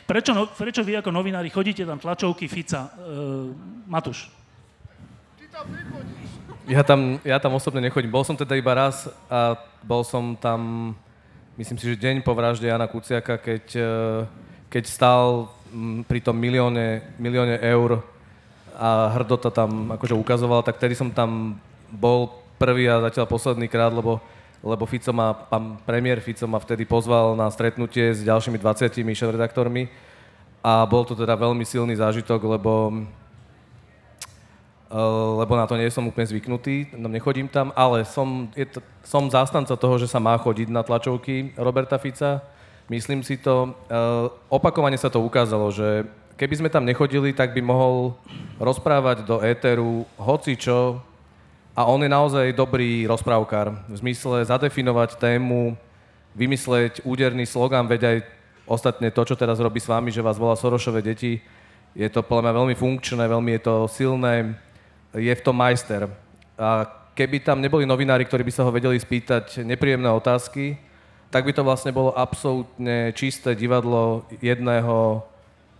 [0.04, 2.92] Prečo, no, prečo vy ako novinári chodíte tam tlačovky Fica?
[3.00, 3.56] Uh,
[3.88, 4.28] Matúš.
[6.68, 8.12] Ja tam, ja tam osobne nechodím.
[8.12, 10.92] Bol som teda iba raz a bol som tam,
[11.60, 13.64] myslím si, že deň po vražde Jana Kuciaka, keď,
[14.72, 15.61] keď stál mm,
[16.06, 18.04] pri tom milióne, milióne eur
[18.76, 21.56] a hrdo to tam akože ukazoval, tak tedy som tam
[21.92, 24.20] bol prvý a zatiaľ posledný krát, lebo,
[24.64, 29.90] lebo Fico ma, pán premiér Fico ma vtedy pozval na stretnutie s ďalšími 20 šéf-redaktormi
[30.62, 33.02] a bol to teda veľmi silný zážitok, lebo
[34.92, 38.68] Uh, lebo na to nie som úplne zvyknutý, no nechodím tam, ale som, je
[39.00, 42.44] som zástanca toho, že sa má chodiť na tlačovky Roberta Fica.
[42.90, 46.06] Myslím si to, uh, opakovane sa to ukázalo, že
[46.36, 48.18] keby sme tam nechodili, tak by mohol
[48.58, 50.98] rozprávať do éteru hoci čo
[51.72, 53.88] a on je naozaj dobrý rozprávkar.
[53.88, 55.72] V zmysle zadefinovať tému,
[56.36, 58.16] vymysleť úderný slogan, veď aj
[58.68, 61.40] ostatne to, čo teraz robí s vami, že vás volá Sorošové deti,
[61.92, 64.56] je to podľa mňa veľmi funkčné, veľmi je to silné,
[65.12, 66.08] je v tom majster.
[66.56, 70.80] A keby tam neboli novinári, ktorí by sa ho vedeli spýtať nepríjemné otázky,
[71.32, 75.24] tak by to vlastne bolo absolútne čisté divadlo jedného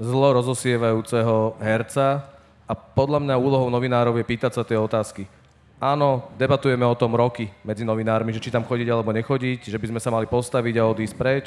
[0.01, 2.25] zlo rozosievajúceho herca
[2.65, 5.29] a podľa mňa úlohou novinárov je pýtať sa tie otázky.
[5.77, 9.87] Áno, debatujeme o tom roky medzi novinármi, že či tam chodiť alebo nechodiť, že by
[9.93, 11.47] sme sa mali postaviť a odísť preč.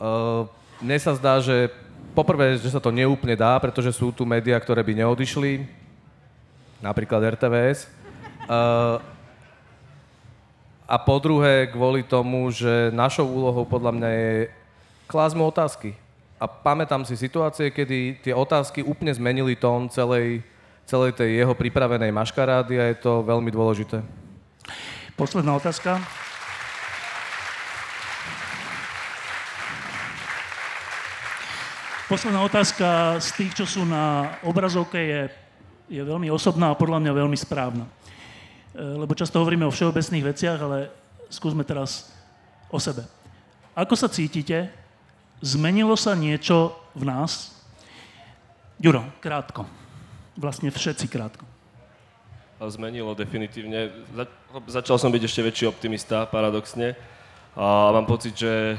[0.00, 0.48] Uh,
[0.80, 1.68] mne sa zdá, že
[2.16, 5.68] poprvé, že sa to neúplne dá, pretože sú tu médiá, ktoré by neodišli,
[6.80, 7.84] napríklad RTVS.
[8.48, 9.02] Uh,
[10.86, 14.32] a po druhé, kvôli tomu, že našou úlohou podľa mňa je
[15.10, 15.98] klásť mu otázky.
[16.38, 20.46] A pamätám si situácie, kedy tie otázky úplne zmenili tón celej,
[20.86, 23.98] celej tej jeho pripravenej maškarády a je to veľmi dôležité.
[25.18, 25.98] Posledná otázka.
[32.06, 35.22] Posledná otázka z tých, čo sú na obrazovke, je,
[35.90, 37.90] je veľmi osobná a podľa mňa veľmi správna.
[38.76, 40.92] E, Lebo často hovoríme o všeobecných veciach, ale
[41.32, 42.12] skúsme teraz
[42.68, 43.08] o sebe.
[43.72, 44.68] Ako sa cítite?
[45.40, 47.56] Zmenilo sa niečo v nás?
[48.76, 49.64] Ďuro, krátko.
[50.36, 51.48] Vlastne všetci krátko.
[52.56, 53.92] Zmenilo definitívne.
[54.12, 54.24] Za,
[54.80, 56.96] začal som byť ešte väčší optimista, paradoxne.
[57.56, 58.76] A mám pocit, že,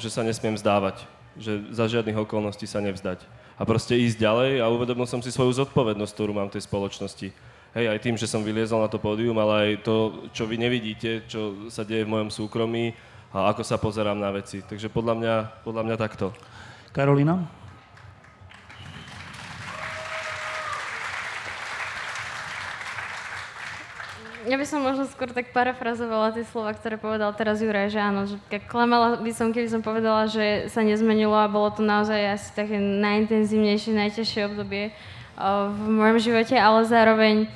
[0.00, 1.04] že sa nesmiem vzdávať.
[1.36, 3.24] Že za žiadnych okolností sa nevzdať.
[3.60, 7.28] A proste ísť ďalej a uvedomil som si svoju zodpovednosť, ktorú mám v tej spoločnosti.
[7.70, 11.22] Hej, aj tým, že som vyliezol na to pódium, ale aj to, čo vy nevidíte,
[11.30, 12.90] čo sa deje v mojom súkromí
[13.30, 14.58] a ako sa pozerám na veci.
[14.58, 16.34] Takže podľa mňa, podľa mňa takto.
[16.90, 17.46] Karolina?
[24.50, 28.26] Ja by som možno skôr tak parafrazovala tie slova, ktoré povedal teraz Juraj, že áno,
[28.26, 28.34] že
[28.66, 32.82] klamala by som, keby som povedala, že sa nezmenilo a bolo to naozaj asi také
[32.82, 34.90] najintenzívnejšie, najťažšie obdobie
[35.72, 37.48] v mojom živote, ale zároveň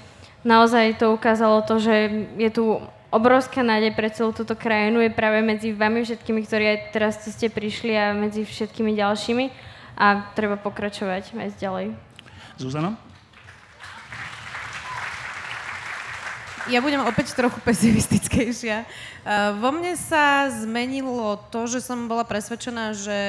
[0.45, 1.95] naozaj to ukázalo to, že
[2.41, 2.80] je tu
[3.14, 7.30] obrovská nádej pre celú túto krajinu, je práve medzi vami všetkými, ktorí aj teraz tu
[7.30, 9.45] ste prišli a medzi všetkými ďalšími
[9.95, 11.87] a treba pokračovať aj ďalej.
[12.59, 12.99] Zuzana?
[16.64, 18.89] Ja budem opäť trochu pesimistickejšia.
[19.22, 23.20] Uh, vo mne sa zmenilo to, že som bola presvedčená, že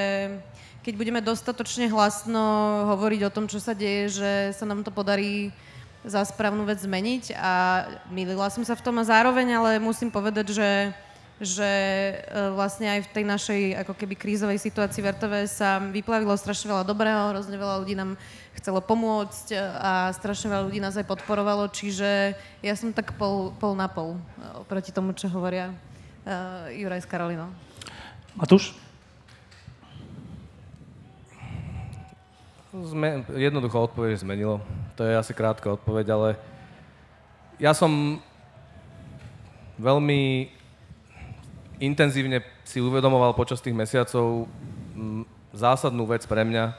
[0.86, 2.46] keď budeme dostatočne hlasno
[2.94, 5.50] hovoriť o tom, čo sa deje, že sa nám to podarí
[6.06, 7.54] za správnu vec zmeniť a
[8.14, 10.72] milila som sa v tom a zároveň, ale musím povedať, že,
[11.42, 11.72] že
[12.30, 16.70] uh, vlastne aj v tej našej ako keby krízovej situácii v RTV sa vyplavilo strašne
[16.70, 18.14] veľa dobrého, hrozne veľa ľudí nám
[18.62, 23.74] chcelo pomôcť a strašne veľa ľudí nás aj podporovalo, čiže ja som tak pol, pol
[23.74, 27.50] na pol uh, oproti tomu, čo hovoria uh, Juraj s Karolinou.
[28.38, 28.85] Matúš?
[32.76, 34.60] Zme, jednoducho odpoveď zmenilo.
[35.00, 36.30] To je asi krátka odpoveď, ale
[37.56, 38.20] ja som
[39.80, 40.52] veľmi
[41.80, 44.52] intenzívne si uvedomoval počas tých mesiacov
[45.56, 46.76] zásadnú vec pre mňa,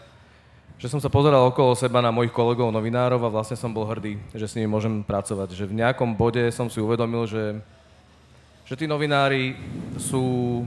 [0.76, 4.20] že som sa pozeral okolo seba na mojich kolegov novinárov a vlastne som bol hrdý,
[4.36, 5.56] že s nimi môžem pracovať.
[5.56, 7.56] Že v nejakom bode som si uvedomil, že,
[8.68, 9.56] že tí novinári
[9.96, 10.60] sú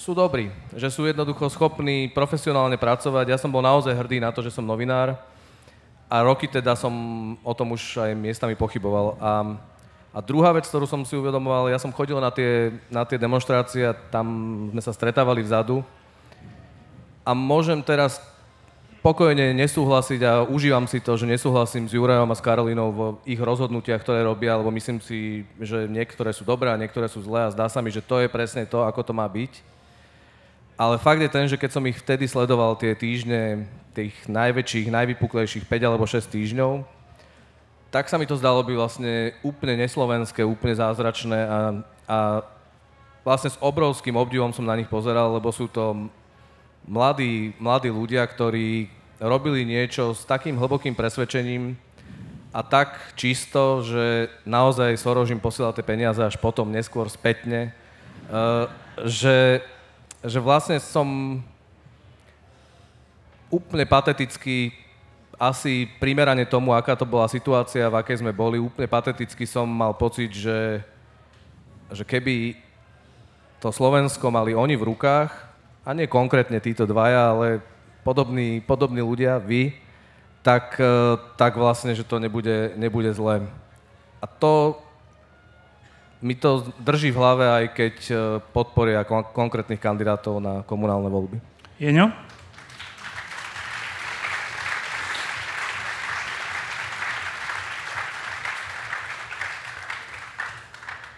[0.00, 3.28] sú dobrí, že sú jednoducho schopní profesionálne pracovať.
[3.28, 5.12] Ja som bol naozaj hrdý na to, že som novinár
[6.08, 6.90] a roky teda som
[7.44, 9.20] o tom už aj miestami pochyboval.
[9.20, 9.60] A,
[10.16, 13.92] a druhá vec, ktorú som si uvedomoval, ja som chodil na tie, na tie demonstrácie
[13.92, 14.24] a tam
[14.72, 15.84] sme sa stretávali vzadu
[17.20, 18.24] a môžem teraz
[19.04, 23.40] pokojne nesúhlasiť a užívam si to, že nesúhlasím s Jurajom a s Karolinou v ich
[23.40, 27.52] rozhodnutiach, ktoré robia, lebo myslím si, že niektoré sú dobré a niektoré sú zlé a
[27.52, 29.79] zdá sa mi, že to je presne to, ako to má byť.
[30.80, 35.68] Ale fakt je ten, že keď som ich vtedy sledoval tie týždne, tých najväčších, najvypuklejších
[35.68, 36.88] 5 alebo 6 týždňov,
[37.92, 41.58] tak sa mi to zdalo byť vlastne úplne neslovenské, úplne zázračné a,
[42.08, 42.18] a
[43.20, 46.08] vlastne s obrovským obdivom som na nich pozeral, lebo sú to
[46.88, 48.88] mladí, mladí ľudia, ktorí
[49.20, 51.76] robili niečo s takým hlbokým presvedčením
[52.56, 57.76] a tak čisto, že naozaj Soros im posielal tie peniaze až potom, neskôr spätne,
[58.32, 58.64] uh,
[59.04, 59.60] že
[60.20, 61.40] že vlastne som
[63.48, 64.72] úplne pateticky,
[65.40, 69.96] asi primerane tomu, aká to bola situácia, v akej sme boli, úplne pateticky som mal
[69.96, 70.84] pocit, že,
[71.88, 72.54] že keby
[73.58, 75.50] to Slovensko mali oni v rukách,
[75.80, 77.64] a nie konkrétne títo dvaja, ale
[78.04, 79.72] podobní, podobní ľudia, vy,
[80.44, 83.44] tak, eh, tak vlastne, že to nebude, nebude zlé.
[84.20, 84.76] A to
[86.20, 88.14] mi to drží v hlave, aj keď e,
[88.52, 91.40] podporia kon- konkrétnych kandidátov na komunálne voľby.
[91.80, 92.12] Jeňo?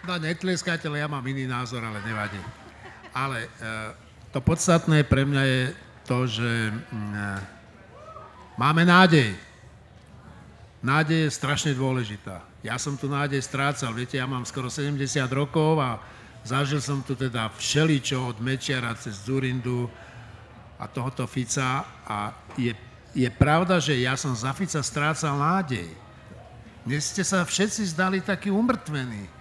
[0.03, 2.39] No, netleskajte, ja mám iný názor, ale nevadí.
[3.15, 3.49] Ale e,
[4.35, 5.61] to podstatné pre mňa je
[6.07, 7.27] to, že mm, e,
[8.59, 9.31] máme nádej.
[10.83, 12.43] Nádej je strašne dôležitá.
[12.59, 13.95] Ja som tu nádej strácal.
[13.95, 14.99] Viete, ja mám skoro 70
[15.31, 15.95] rokov a
[16.43, 19.87] zažil som tu teda všeličo od Mečiara cez Zurindu
[20.75, 22.75] a tohoto Fica a je,
[23.15, 25.87] je pravda, že ja som za Fica strácal nádej.
[26.83, 29.31] Dnes ste sa všetci zdali takí umrtvení.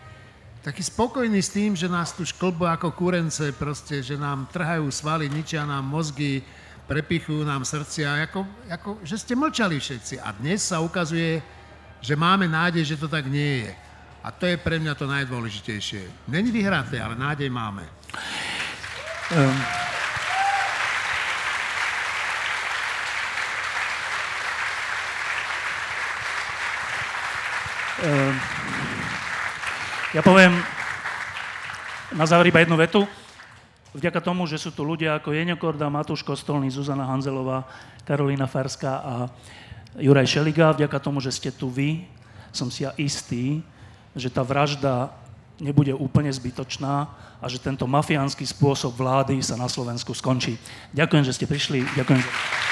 [0.62, 5.26] Taký spokojní s tým, že nás tu šklbo ako kurence, proste, že nám trhajú svaly,
[5.26, 6.46] ničia nám mozgy,
[6.92, 10.20] prepichujú nám srdcia, ako, ako, že ste mlčali všetci.
[10.20, 11.40] A dnes sa ukazuje,
[12.04, 13.72] že máme nádej, že to tak nie je.
[14.20, 16.28] A to je pre mňa to najdôležitejšie.
[16.28, 17.88] Není vyhraté, ale nádej máme.
[19.32, 19.56] Um.
[28.04, 28.36] Um.
[30.12, 30.52] Ja poviem
[32.12, 33.08] na záver iba jednu vetu.
[33.92, 37.68] Vďaka tomu, že sú tu ľudia ako Jeňo Korda, Matúš Kostolný, Zuzana Hanzelová,
[38.08, 39.14] Karolína Farská a
[40.00, 42.08] Juraj Šeliga, vďaka tomu, že ste tu vy,
[42.48, 43.60] som si ja istý,
[44.16, 45.12] že tá vražda
[45.60, 47.04] nebude úplne zbytočná
[47.36, 50.56] a že tento mafiánsky spôsob vlády sa na Slovensku skončí.
[50.96, 51.84] Ďakujem, že ste prišli.
[51.92, 52.20] Ďakujem.
[52.24, 52.71] Za...